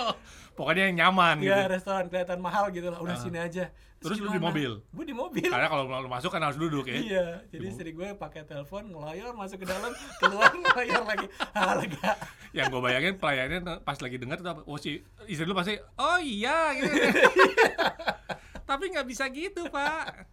Pokoknya 0.58 0.84
yang 0.86 0.98
nyaman 1.02 1.36
gitu. 1.40 1.50
Iya 1.50 1.66
restoran 1.66 2.06
kelihatan 2.08 2.40
mahal 2.40 2.70
gitu 2.70 2.88
lah. 2.88 3.00
Udah 3.00 3.16
Ah. 3.16 3.20
sini 3.20 3.38
aja 3.38 3.74
Terus 4.00 4.18
lu 4.24 4.32
di 4.32 4.40
mobil? 4.40 4.72
gue 4.80 5.06
di 5.06 5.12
mobil 5.12 5.44
karena 5.44 5.68
kalau 5.68 5.84
lu 5.84 6.08
masuk 6.08 6.32
kan 6.32 6.40
harus 6.40 6.56
duduk 6.56 6.88
ya 6.88 6.96
Iya, 6.96 7.26
jadi 7.52 7.66
istri 7.68 7.92
gue 7.92 8.16
pakai 8.16 8.48
telepon 8.48 8.88
ngeloyor 8.88 9.36
masuk 9.36 9.60
ke 9.60 9.68
dalam, 9.68 9.92
keluar 10.24 10.56
ngeloyor 10.56 11.04
lagi. 11.04 11.28
Ah, 11.52 11.76
lega. 11.76 12.16
yang 12.56 12.72
gue 12.72 12.80
bayangin 12.80 13.20
pelayannya 13.20 13.60
pas 13.84 14.00
lagi 14.00 14.16
denger 14.16 14.40
tuh 14.40 14.64
oh 14.64 14.80
si 14.80 15.04
istri 15.28 15.44
lu 15.44 15.52
pasti 15.52 15.76
oh 16.00 16.18
iya 16.18 16.72
gitu 16.80 16.90
tapi 18.70 18.84
nggak 18.90 19.08
bisa 19.08 19.28
gitu 19.30 19.68
pak 19.68 20.26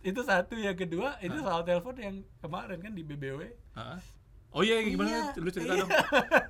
Itu 0.00 0.24
satu, 0.24 0.56
yang 0.56 0.76
kedua 0.76 1.16
ini 1.20 1.36
soal 1.40 1.60
telepon 1.64 1.96
yang 2.00 2.16
kemarin 2.40 2.80
kan 2.80 2.92
di 2.92 3.04
BBW. 3.04 3.40
Hah? 3.76 4.00
oh 4.54 4.62
iya 4.62 4.80
gimana 4.86 5.10
Iya, 5.10 5.42
lu 5.42 5.50
cerita 5.50 5.74
iya. 5.74 5.82
dong 5.82 5.90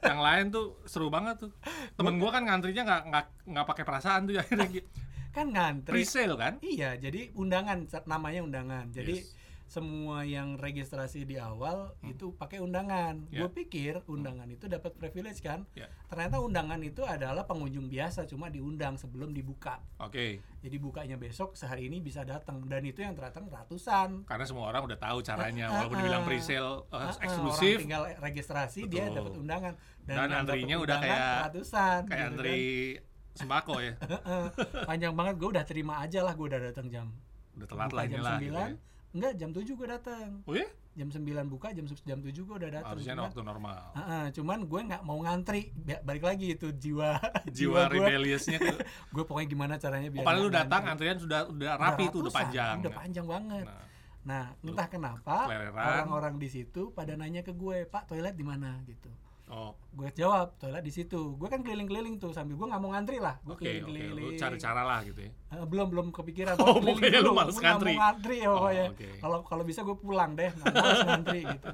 yang 0.05 0.21
lain 0.21 0.45
tuh 0.53 0.77
seru 0.85 1.09
banget 1.09 1.49
tuh 1.49 1.51
temen 1.97 2.21
gua 2.21 2.37
kan 2.37 2.45
ngantrinya 2.45 2.85
nggak 2.85 3.03
nggak 3.09 3.25
nggak 3.49 3.67
pakai 3.67 3.85
perasaan 3.89 4.29
tuh 4.29 4.37
akhirnya 4.45 4.69
gitu. 4.69 4.89
Kan 5.35 5.51
ngantri. 5.51 5.93
pre-sale 5.99 6.35
kan 6.35 6.55
Iya, 6.61 6.95
jadi 6.95 7.35
undangan 7.35 7.79
namanya 8.05 8.41
undangan. 8.41 8.87
Jadi 8.89 9.19
Yes. 9.19 9.35
semua 9.67 10.23
yang 10.23 10.55
registrasi 10.55 11.25
di 11.25 11.35
awal 11.35 11.91
itu 12.01 12.31
pakai 12.33 12.61
undangan. 12.61 13.27
Ya. 13.27 13.43
Gue 13.43 13.51
pikir 13.57 14.07
undangan 14.07 14.47
itu 14.47 14.69
dapat 14.69 14.95
privilege 14.95 15.41
kan. 15.41 15.67
Ya. 15.75 15.91
Ternyata 16.07 16.39
undangan 16.39 16.79
itu 16.79 17.03
adalah 17.03 17.43
pengunjung 17.43 17.89
biasa, 17.89 18.23
cuma 18.25 18.47
diundang 18.47 18.95
sebelum 18.95 19.33
dibuka. 19.33 19.83
oke 19.99 20.39
Jadi 20.61 20.77
bukanya 20.79 21.17
besok 21.17 21.53
sehari 21.53 21.89
ini 21.89 21.99
bisa 21.99 22.23
datang 22.23 22.63
dan 22.65 22.81
itu 22.83 23.01
yang 23.01 23.13
datang 23.13 23.49
ratusan. 23.49 24.23
karena 24.25 24.45
semua 24.45 24.71
orang 24.71 24.85
udah 24.85 24.97
tahu 24.97 25.19
caranya 25.21 25.67
Ah, 25.67 25.73
walaupun 25.75 25.97
ah, 25.97 26.01
dibilang 26.01 26.23
ah. 26.23 26.27
pre-sale 26.27 26.71
uh, 26.85 26.95
Ah, 26.95 27.01
ah, 27.03 27.15
eksklusif 27.19 27.75
orang 27.75 27.83
tinggal 27.83 28.03
registrasi 28.23 28.81
dia 28.85 29.05
Betul. 29.05 29.17
dapat 29.19 29.33
undangan 29.37 29.73
Dan 30.01 30.15
dapat 30.15 30.39
antrinya 30.39 30.77
udah 30.79 30.97
kayak- 30.99 31.41
ratusan 31.43 31.99
kayak 32.05 32.21
gitu 32.23 32.29
antri 32.31 32.63
sembako 33.35 33.75
ya. 33.83 33.93
Heeh. 33.99 34.45
panjang 34.87 35.13
banget 35.15 35.35
gue 35.43 35.49
udah 35.51 35.65
terima 35.67 35.95
aja 36.01 36.23
lah 36.23 36.33
gue 36.39 36.47
udah 36.47 36.61
datang 36.71 36.87
jam 36.87 37.07
udah 37.55 37.67
telat 37.71 37.91
lah 37.95 38.05
jam 38.07 38.19
inilah 38.19 38.37
gitu 38.39 38.55
9 38.55 38.59
ya. 38.59 38.67
enggak 39.15 39.33
jam 39.39 39.51
7 39.55 39.79
gue 39.79 39.89
datang. 39.91 40.29
Oh 40.47 40.55
ya 40.55 40.67
jam 40.95 41.09
9 41.11 41.27
buka 41.51 41.75
jam 41.75 41.85
jam 41.91 42.19
7 42.23 42.31
gue 42.31 42.55
udah 42.55 42.71
datang. 42.71 42.95
Harusnya 42.95 43.15
cuman, 43.19 43.27
waktu 43.27 43.41
normal. 43.43 43.83
Heeh, 43.99 44.25
cuman 44.39 44.59
gue 44.63 44.81
nggak 44.87 45.03
mau 45.03 45.19
ngantri. 45.27 45.63
Ba- 45.75 46.03
balik 46.07 46.25
lagi 46.31 46.47
itu 46.55 46.71
jiwa 46.71 47.19
jiwa 47.59 47.81
gue 47.91 47.99
rebelliousnya 47.99 48.59
gue 49.15 49.25
pokoknya 49.27 49.49
gimana 49.51 49.75
caranya 49.79 50.09
oh, 50.11 50.13
biar 50.15 50.25
padahal 50.27 50.43
lu 50.43 50.49
nggak 50.51 50.67
datang 50.71 50.83
ngantri. 50.87 51.07
antrian 51.11 51.19
sudah 51.19 51.41
udah 51.51 51.73
Udah 51.75 51.83
rapi 51.83 52.05
tuh 52.11 52.19
udah 52.23 52.35
panjang. 52.35 52.77
Udah 52.79 52.95
panjang 52.95 53.27
banget. 53.27 53.67
Nah. 53.67 53.85
Nah 54.25 54.45
entah 54.63 54.89
kenapa 54.89 55.37
orang-orang 55.75 56.35
di 56.39 56.49
situ 56.49 56.95
pada 56.95 57.13
nanya 57.19 57.43
ke 57.43 57.51
gue 57.51 57.91
pak 57.91 58.07
toilet 58.07 58.35
di 58.39 58.47
mana? 58.47 58.79
Gitu 58.87 59.11
oh. 59.49 59.73
Gue 59.95 60.09
jawab 60.11 60.57
toilet 60.57 60.81
di 60.81 60.91
situ. 60.91 61.35
Gue 61.35 61.47
kan 61.47 61.61
keliling-keliling 61.61 62.19
tuh 62.19 62.33
sambil 62.33 62.55
gue 62.55 62.67
nggak 62.67 62.83
mau 62.83 62.91
ngantri 62.93 63.19
lah. 63.23 63.39
Gue 63.43 63.55
lu 63.55 63.61
keliling-keliling. 63.61 64.35
cari 64.37 64.57
cara 64.59 64.83
lah 64.83 65.01
gitu 65.03 65.21
ya. 65.23 65.31
Eh, 65.31 65.65
belum 65.65 65.87
belum 65.89 66.07
kepikiran. 66.11 66.55
Oh, 66.65 66.81
pokoknya 66.81 67.21
lu 67.23 67.33
males 67.33 67.55
ngantri. 67.57 67.95
mau 67.95 68.03
ngantri 68.09 68.37
ya 68.43 68.49
pokoknya. 68.51 68.85
Oh, 68.87 68.95
oke. 68.95 69.09
kalau 69.21 69.39
kalau 69.45 69.63
bisa 69.63 69.81
gue 69.83 69.97
pulang 69.97 70.35
deh 70.35 70.51
nggak 70.51 70.67
mau 70.71 70.99
ngantri 71.07 71.41
gitu. 71.47 71.69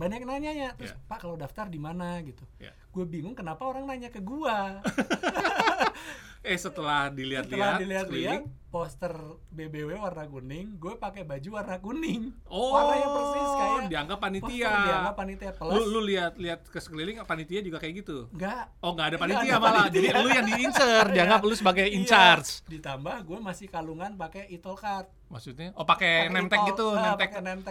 Banyak 0.00 0.20
nanya 0.24 0.50
ya 0.50 0.68
terus 0.72 0.92
Ya. 0.92 1.00
pak 1.06 1.18
kalau 1.20 1.36
daftar 1.36 1.68
di 1.68 1.76
mana? 1.76 2.20
Gitu. 2.24 2.40
Ya. 2.56 2.72
gue 2.90 3.04
bingung 3.06 3.34
kenapa 3.34 3.62
orang 3.62 3.86
nanya 3.86 4.10
ke 4.10 4.18
gua 4.18 4.82
eh 6.42 6.56
setelah 6.56 6.72
setelah 7.04 7.10
dilihat-lihat 7.10 7.72
dilihat-lihat 7.76 8.06
sekeliling, 8.08 8.42
poster 8.66 9.12
BBW 9.50 9.92
warna 9.94 10.24
kuning 10.24 10.72
gue 10.74 10.96
pakai 10.96 11.20
baju 11.22 11.48
warna 11.52 11.76
kuning. 11.76 12.32
Oh 12.46 12.72
warnanya 12.72 13.08
persis 13.10 13.50
kayak 13.52 13.80
dianggap 13.86 14.18
panitia. 14.18 14.72
dianggap 14.80 15.14
panitia 15.14 15.50
plus 15.52 15.72
lu 15.74 15.82
lu 15.86 16.00
lihat 16.02 16.32
lihat 16.36 16.64
ke 16.64 16.78
sekeliling 16.78 17.20
panitia 17.22 17.60
juga 17.60 17.76
kayak 17.76 17.94
gitu? 17.98 18.32
Enggak 18.32 18.72
oh 18.78 18.90
nggak 18.90 19.06
ada 19.06 19.16
panitia 19.18 19.44
ada 19.44 19.58
malah. 19.58 19.72
panitia. 19.84 19.96
jadi 20.00 20.08
lu 20.16 20.28
yang 20.30 20.46
diincer 20.46 21.04
dianggap 21.14 21.40
lu 21.42 21.52
sebagai 21.52 21.86
in 21.86 22.00
Iya. 22.00 22.08
charge 22.08 22.48
ditambah 22.66 23.16
gue 23.22 23.38
masih 23.38 23.66
kalungan 23.68 24.10
pakai 24.16 24.48
e-tol 24.48 24.74
card. 24.74 25.12
Maksudnya? 25.28 25.76
Oh 25.76 25.84
pakai 25.84 26.26
nemtek 26.26 26.58
gitu 26.66 26.86
Ah, 26.90 27.20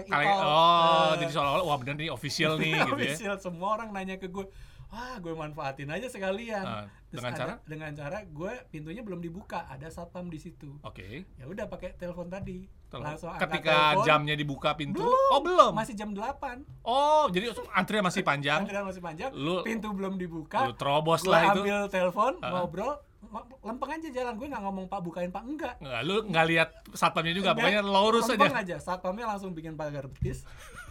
Kali- 0.05 0.29
e-tol. 0.29 0.45
oh 0.45 1.10
Eh. 1.10 1.12
jadi 1.19 1.32
seolah-olah 1.34 1.65
wah 1.65 1.77
bener 1.77 1.95
nih 1.97 2.10
official 2.10 2.53
nih 2.55 2.77
gitu 2.77 2.93
ya. 2.93 2.93
Official, 3.10 3.36
semua 3.41 3.69
orang 3.73 3.89
nanya 3.89 4.15
ke 4.15 4.29
gue 4.29 4.45
wah 4.89 5.15
gue 5.15 5.32
manfaatin 5.32 5.86
aja 5.88 6.08
sekalian. 6.08 6.65
Terus 7.08 7.21
dengan 7.21 7.32
ada- 7.32 7.39
cara? 7.39 7.54
dengan 7.63 7.91
cara 7.91 8.17
gue 8.23 8.54
pintunya 8.67 9.02
belum 9.02 9.17
dibuka 9.17 9.65
ada 9.65 9.86
satpam 9.88 10.25
di 10.25 10.38
situ. 10.38 10.78
Oke. 10.82 11.25
Ya 11.36 11.45
udah 11.45 11.65
pakai 11.65 11.93
telepon 11.93 12.25
tadi. 12.28 12.65
Telepon. 12.89 13.06
langsung 13.06 13.30
ketika 13.38 13.78
telepon. 13.93 14.02
jamnya 14.04 14.34
dibuka 14.34 14.69
pintu? 14.73 14.97
Belum. 14.99 15.30
oh 15.30 15.39
belum? 15.39 15.71
Masih 15.71 15.93
jam 15.93 16.10
8 16.10 16.65
oh 16.82 17.30
jadi 17.30 17.54
antrian 17.71 18.02
masih 18.02 18.25
panjang? 18.25 18.60
Antrian 18.60 18.82
masih 18.82 18.97
panjang. 18.99 19.30
Lu- 19.32 19.62
pintu 19.62 19.93
belum 19.93 20.17
dibuka. 20.17 20.65
lu 20.65 20.73
terobos 20.73 21.21
gue 21.21 21.30
lah 21.30 21.54
itu. 21.54 21.62
ambil 21.62 21.80
telepon 21.88 22.34
Ah. 22.41 22.49
ngobrol. 22.52 22.97
Ngo- 23.19 23.45
lempeng 23.62 23.91
aja 23.91 24.10
jalan. 24.10 24.34
Gue 24.34 24.47
nggak 24.49 24.63
ngomong 24.63 24.86
pak 24.88 24.99
bukain 25.02 25.30
pak 25.30 25.43
enggak. 25.43 25.75
Nggak, 25.78 26.02
lu 26.02 26.15
nggak 26.25 26.45
lihat 26.47 26.69
satpamnya 26.89 27.34
juga. 27.36 27.54
Pokoknya 27.54 27.82
lurus 27.84 28.25
lempeng 28.25 28.58
aja. 28.58 28.73
aja. 28.73 28.78
Satpamnya 28.82 29.25
langsung 29.28 29.54
bikin 29.54 29.75
pagar 29.75 30.10
betis. 30.10 30.41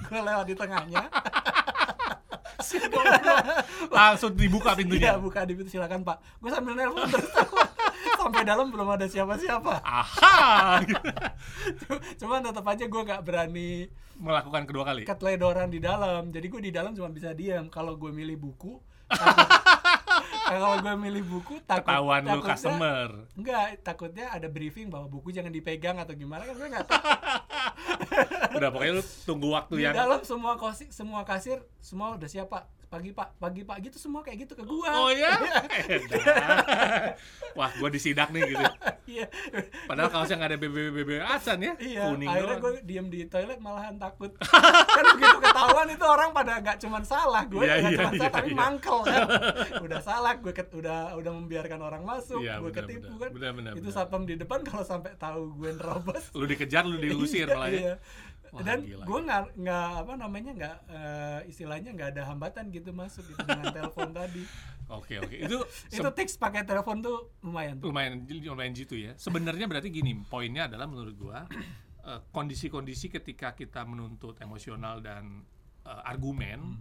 Gue 0.00 0.20
lewat 0.20 0.44
di 0.44 0.54
tengahnya 0.54 1.02
langsung 3.94 4.34
dibuka 4.34 4.74
Iya 4.74 4.78
pintunya 4.82 5.12
buka 5.14 5.46
di 5.46 5.54
pintu 5.54 5.70
silakan 5.70 6.02
pak. 6.02 6.18
Gue 6.42 6.50
sambil 6.50 6.74
nelpon 6.74 7.06
terus 7.06 7.30
sampai 8.18 8.42
dalam 8.42 8.74
belum 8.74 8.88
ada 8.98 9.06
siapa-siapa. 9.06 9.78
aha 9.86 10.82
Cuman 12.20 12.42
tetap 12.42 12.66
aja 12.66 12.84
gue 12.90 13.02
nggak 13.06 13.22
berani 13.22 13.86
melakukan 14.18 14.66
kedua 14.66 14.84
kali 14.90 15.06
keteledoran 15.06 15.70
di 15.70 15.78
dalam. 15.78 16.34
Jadi 16.34 16.46
gue 16.50 16.60
di 16.66 16.72
dalam 16.74 16.92
cuma 16.98 17.08
bisa 17.14 17.30
diam. 17.30 17.70
Kalau 17.70 17.94
gue 17.94 18.10
milih 18.10 18.34
buku, 18.34 18.82
kalau 20.48 20.80
gue 20.80 20.94
milih 20.96 21.24
buku 21.28 21.54
takut 21.62 21.84
ketahuan 21.84 22.22
lu 22.24 22.40
customer 22.40 23.08
Enggak, 23.36 23.66
takutnya 23.84 24.26
ada 24.32 24.48
briefing 24.48 24.88
bahwa 24.88 25.06
buku 25.06 25.30
jangan 25.30 25.52
dipegang 25.52 26.00
atau 26.00 26.16
gimana 26.16 26.42
kan 26.48 26.54
gue 26.56 26.68
nggak 26.68 26.86
tahu. 26.88 27.04
udah 28.58 28.68
pokoknya 28.72 28.92
lu 28.98 29.04
tunggu 29.28 29.48
waktu 29.52 29.74
Di 29.78 29.84
yang 29.88 29.94
dalam 29.94 30.20
semua 30.24 30.56
kosi, 30.56 30.88
semua 30.90 31.22
kasir 31.22 31.60
semua 31.78 32.16
udah 32.16 32.28
siap 32.28 32.48
pak. 32.48 32.77
Pagi 32.88 33.12
pak, 33.12 33.36
pagi 33.36 33.62
pak 33.62 33.76
gitu 33.80 33.96
semua 33.96 34.20
kayak 34.20 34.48
gitu 34.48 34.52
ke 34.54 34.64
gua. 34.64 34.88
oh 34.98 35.10
ya 35.14 35.28
wah 37.52 37.68
gua 37.76 37.88
disidak 37.88 38.32
nih 38.32 38.48
gitu 38.48 38.64
Iya. 39.08 39.24
padahal 39.84 40.08
kaosnya 40.08 40.36
nggak 40.36 40.50
ada 40.52 40.58
BBB 40.58 41.10
acan 41.18 41.58
ya 41.58 41.72
Iya, 41.78 42.02
kuning 42.06 42.28
akhirnya 42.28 42.56
doang 42.56 42.76
gue 42.76 42.84
diem 42.84 43.06
di 43.08 43.24
toilet 43.24 43.56
malahan 43.56 43.96
takut. 43.96 44.36
kan 44.38 45.04
begitu 45.10 45.38
ketahuan 45.40 45.88
itu 45.88 46.04
orang 46.04 46.30
pada 46.30 46.60
nggak 46.60 46.76
cuman 46.76 47.02
salah, 47.02 47.42
gue 47.44 47.56
Iya, 47.58 47.72
nggak 47.74 47.80
iya, 47.80 47.96
cuma 47.96 48.04
iya, 48.06 48.20
salah 48.20 48.32
tapi 48.34 48.50
iya. 48.52 48.58
mangkel 48.58 48.98
kan. 49.00 49.20
udah 49.80 50.00
salah, 50.04 50.32
gue 50.36 50.52
ket, 50.52 50.68
udah 50.70 51.16
udah 51.16 51.32
membiarkan 51.34 51.80
orang 51.80 52.02
masuk, 52.04 52.36
Iya, 52.36 52.60
benar, 52.60 52.84
ketipu 52.84 53.12
kan. 53.16 53.30
Benar, 53.32 53.52
benar, 53.56 53.72
itu 53.80 53.88
satpam 53.88 54.22
di 54.24 54.36
depan 54.36 54.60
kalau 54.60 54.84
sampai 54.84 55.16
tahu 55.16 55.56
gue 55.56 55.70
nerobos. 55.72 56.24
lu 56.36 56.44
dikejar 56.44 56.84
lu 56.84 57.00
diusir 57.00 57.48
Iya, 57.48 57.56
malah 57.56 57.68
ya 57.68 57.80
iya. 57.80 57.94
Wah, 58.50 58.60
Dan 58.60 58.78
gue 58.82 59.20
nggak 59.20 59.42
nggak 59.56 59.88
apa 59.98 60.12
namanya 60.14 60.50
nggak 60.52 60.76
eh, 60.86 61.40
istilahnya 61.46 61.90
nggak 61.90 62.08
ada 62.12 62.22
hambatan 62.26 62.68
gitu 62.68 62.90
masuk 62.90 63.24
gitu 63.24 63.40
dengan 63.40 63.68
telepon 63.76 64.08
tadi. 64.10 64.42
oke 64.88 65.14
oke 65.18 65.36
itu 65.38 65.56
Itu 65.94 66.08
tips 66.10 66.36
pakai 66.36 66.62
telepon 66.62 66.98
tuh 66.98 67.32
lumayan. 67.40 67.76
tuh. 67.76 67.88
lumayan 67.88 68.22
lumayan 68.24 68.72
jitu 68.72 68.96
ya 68.96 69.12
sebenarnya 69.14 69.64
berarti 69.64 69.88
gini 69.88 70.16
poinnya 70.22 70.64
adalah 70.64 70.84
menurut 70.84 71.14
gua 71.14 71.44
eh, 72.08 72.20
kondisi-kondisi 72.30 73.08
ketika 73.10 73.52
kita 73.52 73.82
menuntut 73.82 74.38
emosional 74.38 74.98
dan 74.98 75.44
eh, 75.82 76.02
argumen 76.04 76.80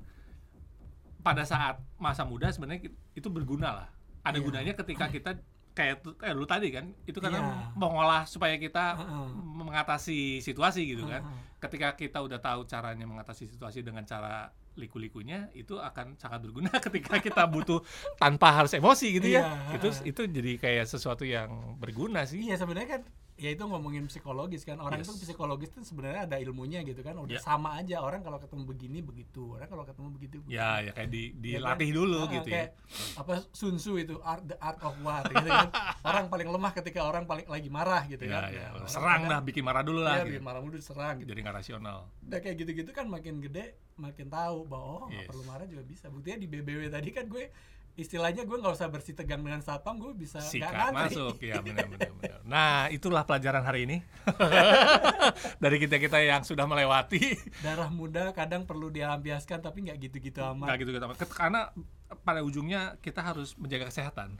Hmm. 1.17 1.25
pada 1.25 1.43
saat 1.43 1.83
masa 1.97 2.23
muda 2.23 2.47
sebenarnya 2.47 2.87
itu 3.11 3.27
berguna 3.27 3.75
lah. 3.75 3.87
Ada 4.21 4.37
Iya. 4.37 4.43
gunanya 4.43 4.73
ketika 4.73 5.05
kita 5.07 5.31
kayak 5.77 6.01
kayak 6.17 6.33
lu 6.33 6.49
tadi 6.49 6.73
kan, 6.73 6.89
itu 7.05 7.21
karena 7.21 7.37
Iya. 7.37 7.77
mengolah 7.77 8.25
supaya 8.25 8.57
kita 8.57 8.97
Heeh. 8.97 9.27
mengatasi 9.61 10.41
situasi 10.41 10.89
gitu 10.89 11.05
kan. 11.05 11.21
Heeh. 11.21 11.61
Ketika 11.61 11.93
kita 11.93 12.17
udah 12.21 12.41
tahu 12.41 12.65
caranya 12.65 13.05
mengatasi 13.05 13.45
situasi 13.45 13.85
dengan 13.85 14.01
cara 14.03 14.49
liku-likunya, 14.73 15.49
itu 15.53 15.77
akan 15.77 16.17
sangat 16.17 16.41
berguna 16.41 16.69
ketika 16.85 17.17
kita 17.17 17.45
butuh 17.45 17.81
tanpa 18.17 18.53
harus 18.53 18.73
emosi 18.73 19.21
gitu 19.21 19.29
ya. 19.29 19.41
Iya, 19.45 19.77
Itu 19.77 19.87
itu 20.05 20.21
jadi 20.25 20.51
kayak 20.57 20.85
sesuatu 20.85 21.25
yang 21.25 21.77
berguna 21.77 22.25
sih. 22.25 22.45
Iya 22.45 22.57
sebenarnya 22.57 22.97
kan 22.97 23.01
ya 23.37 23.49
itu 23.49 23.61
ngomongin 23.61 24.05
psikologis 24.05 24.61
kan 24.61 24.77
orang 24.77 24.97
Yes. 24.97 25.07
itu 25.07 25.23
psikologis 25.23 25.69
itu 25.69 25.85
sebenarnya 25.85 26.25
ada 26.25 26.37
ilmunya 26.37 26.81
gitu 26.81 26.99
kan 26.99 27.13
udah 27.15 27.29
Ya. 27.29 27.39
sama 27.39 27.77
aja 27.77 28.01
orang 28.01 28.19
kalau 28.19 28.35
ketemu 28.35 28.65
begini 28.65 28.99
begitu 28.99 29.53
orang 29.53 29.65
kalau 29.65 29.83
ketemu 29.83 30.07
begitu 30.11 30.35
begitu. 30.39 30.51
Ya, 30.51 30.81
ya 30.81 30.91
kayak 30.91 31.07
di 31.07 31.23
Ya 31.23 31.61
kan? 31.61 31.77
dilatih 31.77 31.89
dulu 31.93 32.19
Ah, 32.19 32.29
gitu 32.31 32.49
kayak 32.49 32.69
ya. 32.73 33.05
apa 33.15 33.33
Sun 33.51 33.77
Tzu 33.77 33.93
itu 33.95 34.17
art 34.19 34.41
the 34.43 34.57
art 34.57 34.81
of 34.81 34.97
war 34.99 35.21
gitu 35.23 35.37
kan 35.43 35.69
orang 36.03 36.25
paling 36.27 36.49
lemah 36.49 36.71
ketika 36.73 36.99
orang 37.03 37.23
paling 37.23 37.45
lagi 37.45 37.69
marah 37.69 38.03
gitu 38.05 38.23
Ya, 38.23 38.41
kan 38.41 38.49
ya. 38.49 38.67
orang 38.73 38.89
Serang 38.89 39.21
dah, 39.23 39.39
bikin 39.39 39.61
marah 39.61 39.81
dulu 39.81 40.01
lah. 40.01 40.13
Iya, 40.13 40.19
gitu. 40.19 40.29
bikin 40.31 40.43
marah 40.43 40.59
dulu 40.59 40.73
diserang 40.73 41.15
gitu 41.17 41.29
Jadi 41.29 41.39
nggak 41.39 41.55
rasional. 41.55 41.97
Udah 42.19 42.39
kayak 42.39 42.55
gitu-gitu 42.57 42.89
kan 42.89 43.05
makin 43.05 43.37
gede 43.39 43.65
makin 43.95 44.27
tahu 44.27 44.65
bahwa 44.65 44.85
oh 44.95 45.05
nggak 45.05 45.13
Yes. 45.19 45.29
perlu 45.29 45.43
marah 45.43 45.65
juga 45.65 45.83
bisa 45.83 46.05
buktinya 46.07 46.37
di 46.37 46.47
BBW 46.47 46.81
tadi 46.87 47.09
kan 47.11 47.25
gue 47.25 47.53
istilahnya 47.97 48.41
gue 48.43 48.55
nggak 48.55 48.71
usah 48.71 48.87
bersih 48.87 49.11
tegang 49.11 49.41
dengan 49.41 49.57
satpam 49.59 49.97
gue 49.97 50.13
bisa 50.13 50.37
Sikat 50.37 50.93
masuk, 50.93 51.41
ya 51.41 51.57
benar 51.59 51.85
benar 51.87 52.13
benar. 52.13 52.39
Nah, 52.43 52.87
itulah 52.87 53.21
pelajaran 53.23 53.61
hari 53.61 53.83
ini 53.83 53.97
dari 55.57 55.77
kita 55.77 55.97
kita 55.97 56.21
yang 56.21 56.41
sudah 56.41 56.63
melewati. 56.63 57.35
darah 57.59 57.89
muda 57.89 58.31
kadang 58.31 58.63
perlu 58.63 58.87
dilampiaskan 58.87 59.59
tapi 59.59 59.83
nggak 59.83 59.97
gitu-gitu 59.99 60.39
amat 60.45 60.67
Nggak 60.67 60.77
gitu 60.79 60.89
gitu. 60.93 61.05
Ket- 61.17 61.33
Karena 61.33 61.73
pada 62.21 62.39
ujungnya 62.39 62.95
kita 62.97 63.19
harus 63.19 63.57
menjaga 63.57 63.89
kesehatan. 63.89 64.37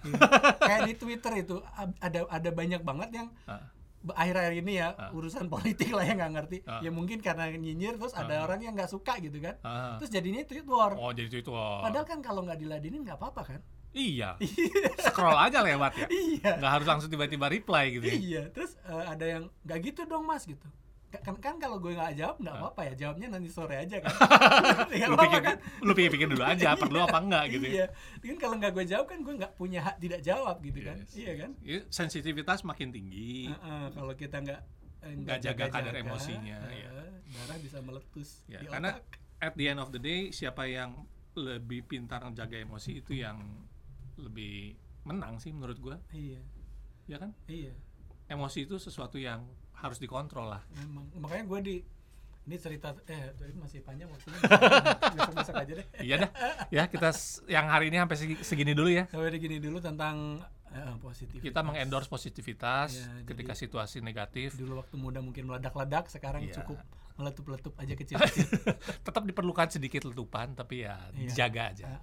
kayak 0.60 0.86
di 0.86 0.96
Twitter 0.96 1.34
itu 1.38 1.60
ada 1.98 2.24
ada 2.26 2.50
banyak 2.50 2.82
banget 2.82 3.10
yang 3.16 3.28
Ah. 3.44 3.64
Akhir-akhir 4.08 4.54
ini 4.58 4.74
ya 4.76 4.90
Ah. 4.92 5.10
urusan 5.10 5.50
politik 5.54 5.90
lah 5.90 6.04
yang 6.04 6.18
nggak 6.18 6.34
ngerti 6.34 6.58
Ah. 6.64 6.80
ya 6.80 6.90
mungkin 6.90 7.18
karena 7.18 7.50
nyinyir 7.50 7.96
terus 7.96 8.14
ada 8.14 8.36
Ah. 8.36 8.44
orang 8.44 8.60
yang 8.62 8.74
nggak 8.74 8.88
suka 8.88 9.18
gitu 9.18 9.38
kan 9.38 9.58
Ah. 9.62 9.98
terus 9.98 10.10
jadinya 10.10 10.44
tweet 10.44 10.66
war 10.66 10.94
Oh, 10.94 11.12
jadi 11.12 11.30
itu 11.32 11.50
oh. 11.50 11.82
padahal 11.82 12.06
kan 12.06 12.20
kalau 12.20 12.42
nggak 12.42 12.58
diladenin 12.58 13.02
nggak 13.02 13.16
apa-apa 13.16 13.44
kan 13.48 13.62
Iya. 13.98 14.38
Scroll 15.02 15.34
aja 15.36 15.60
lewat 15.60 15.98
ya. 15.98 16.08
iya 16.08 16.52
Nggak 16.56 16.72
harus 16.72 16.88
langsung 16.88 17.10
tiba-tiba 17.10 17.48
reply 17.48 17.86
gitu 17.92 18.06
ya. 18.06 18.14
iya 18.14 18.44
terus 18.48 18.78
eh, 18.80 19.06
ada 19.08 19.26
yang 19.26 19.44
nggak 19.62 19.80
gitu 19.84 20.02
dong 20.04 20.24
mas 20.24 20.46
gitu 20.46 20.68
kan 21.08 21.36
kan 21.40 21.56
kalau 21.56 21.80
gue 21.80 21.92
nggak 21.92 22.16
jawab 22.16 22.36
nggak 22.38 22.52
apa-apa 22.54 22.82
ya 22.84 22.94
jawabnya 22.98 23.28
nanti 23.30 23.48
sore 23.48 23.80
aja 23.80 23.96
kan 24.04 24.12
Lu 25.08 25.16
pikir, 25.16 25.40
kan 25.40 25.56
lu 25.80 25.92
pikir-pikir 25.92 26.28
dulu 26.28 26.44
aja 26.44 26.76
perlu 26.82 27.00
apa 27.00 27.18
enggak 27.18 27.44
gitu 27.50 27.66
ya. 27.66 27.72
iya 27.74 27.86
kan 28.22 28.36
kalau 28.38 28.56
nggak 28.56 28.72
gue 28.72 28.86
jawab 28.86 29.06
kan 29.06 29.20
gue 29.22 29.34
nggak 29.34 29.54
punya 29.54 29.80
hak 29.82 29.96
tidak 29.98 30.20
jawab 30.20 30.60
gitu 30.60 30.80
kan 30.84 31.00
Yes. 31.00 31.16
iya 31.16 31.34
kan 31.38 31.52
Iya, 31.60 31.80
Sensitivitas 31.88 32.60
makin 32.62 32.92
tinggi. 32.92 33.48
Heeh, 33.48 33.86
kalau 33.90 34.14
kita 34.14 34.38
nggak 34.38 34.62
eh, 35.00 35.14
Nggak 35.16 35.40
jaga 35.42 35.66
kadar 35.70 35.94
emosinya, 35.96 36.58
eh, 36.68 36.84
ya. 36.84 36.90
darah 37.30 37.58
bisa 37.58 37.78
meletus 37.80 38.44
Ya, 38.46 38.60
di 38.60 38.68
karena 38.68 38.92
otak. 38.94 39.16
at 39.40 39.54
the 39.56 39.66
end 39.66 39.80
of 39.80 39.90
the 39.90 40.02
day 40.02 40.28
siapa 40.30 40.66
yang 40.66 41.08
lebih 41.34 41.86
pintar 41.86 42.20
menjaga 42.20 42.58
emosi 42.58 43.00
itu 43.00 43.16
yang 43.16 43.40
lebih 44.16 44.74
menang 45.04 45.38
sih 45.38 45.54
menurut 45.54 45.78
gua 45.78 45.96
iya 46.10 46.42
ya 47.06 47.16
kan 47.16 47.32
iya 47.46 47.72
emosi 48.28 48.66
itu 48.66 48.76
sesuatu 48.76 49.16
yang 49.16 49.46
harus 49.78 49.98
dikontrol 49.98 50.50
lah. 50.50 50.62
Memang 50.76 51.06
makanya 51.16 51.46
gue 51.46 51.60
di 51.62 51.76
ini 52.44 52.56
cerita 52.56 52.96
eh 53.06 53.34
tadi 53.34 53.52
masih 53.54 53.80
panjang 53.82 54.08
waktunya. 54.08 54.40
Besok 55.14 55.34
besok 55.36 55.56
aja 55.58 55.74
deh. 55.74 55.86
Iya 56.00 56.16
dah. 56.18 56.30
Ya 56.70 56.84
kita 56.86 57.12
yang 57.46 57.68
hari 57.68 57.88
ini 57.88 57.98
sampai 57.98 58.18
segi- 58.18 58.42
segini 58.42 58.72
dulu 58.72 58.88
ya. 58.88 59.04
Sampai 59.06 59.30
di 59.30 59.40
gini 59.40 59.58
dulu 59.58 59.78
tentang 59.78 60.40
eh, 60.68 60.96
positif 60.98 61.40
kita 61.40 61.60
mengendorse 61.62 62.08
positivitas 62.08 62.90
Ya, 62.98 63.08
ketika 63.26 63.52
jadi- 63.52 63.62
situasi 63.62 63.98
negatif. 64.00 64.56
dulu 64.56 64.80
waktu 64.80 64.96
muda 64.96 65.20
mungkin 65.20 65.44
meledak-ledak 65.46 66.08
sekarang 66.08 66.44
Iya. 66.44 66.56
cukup 66.58 66.80
meletup-letup 67.16 67.74
aja 67.76 67.94
kecil-kecil. 67.94 68.48
Tetap 69.08 69.24
diperlukan 69.24 69.68
sedikit 69.70 70.06
letupan 70.06 70.54
tapi 70.54 70.84
ya 70.84 70.96
Iya. 71.14 71.32
jaga 71.38 71.64
aja. 71.70 71.86
Ah, 71.90 72.00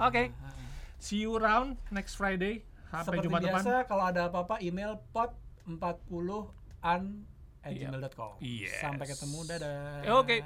ah, 0.00 0.08
Oke. 0.08 0.34
ah. 0.34 0.50
see 0.96 1.22
you 1.22 1.36
around 1.36 1.78
next 1.88 2.16
Friday 2.16 2.66
sampai 2.88 3.04
seperti 3.14 3.24
Jumat 3.24 3.40
depan. 3.42 3.60
biasa 3.60 3.72
kalau 3.84 4.04
ada 4.04 4.26
apa-apa 4.26 4.58
email 4.58 4.98
pot 5.10 5.30
40 5.64 6.63
an 6.84 7.24
at 7.64 7.72
Iya. 7.72 7.88
gmail.com 7.88 8.36
Yes. 8.38 8.76
sampai 8.78 9.08
ketemu 9.08 9.38
dadah 9.48 10.04
Oke. 10.14 10.44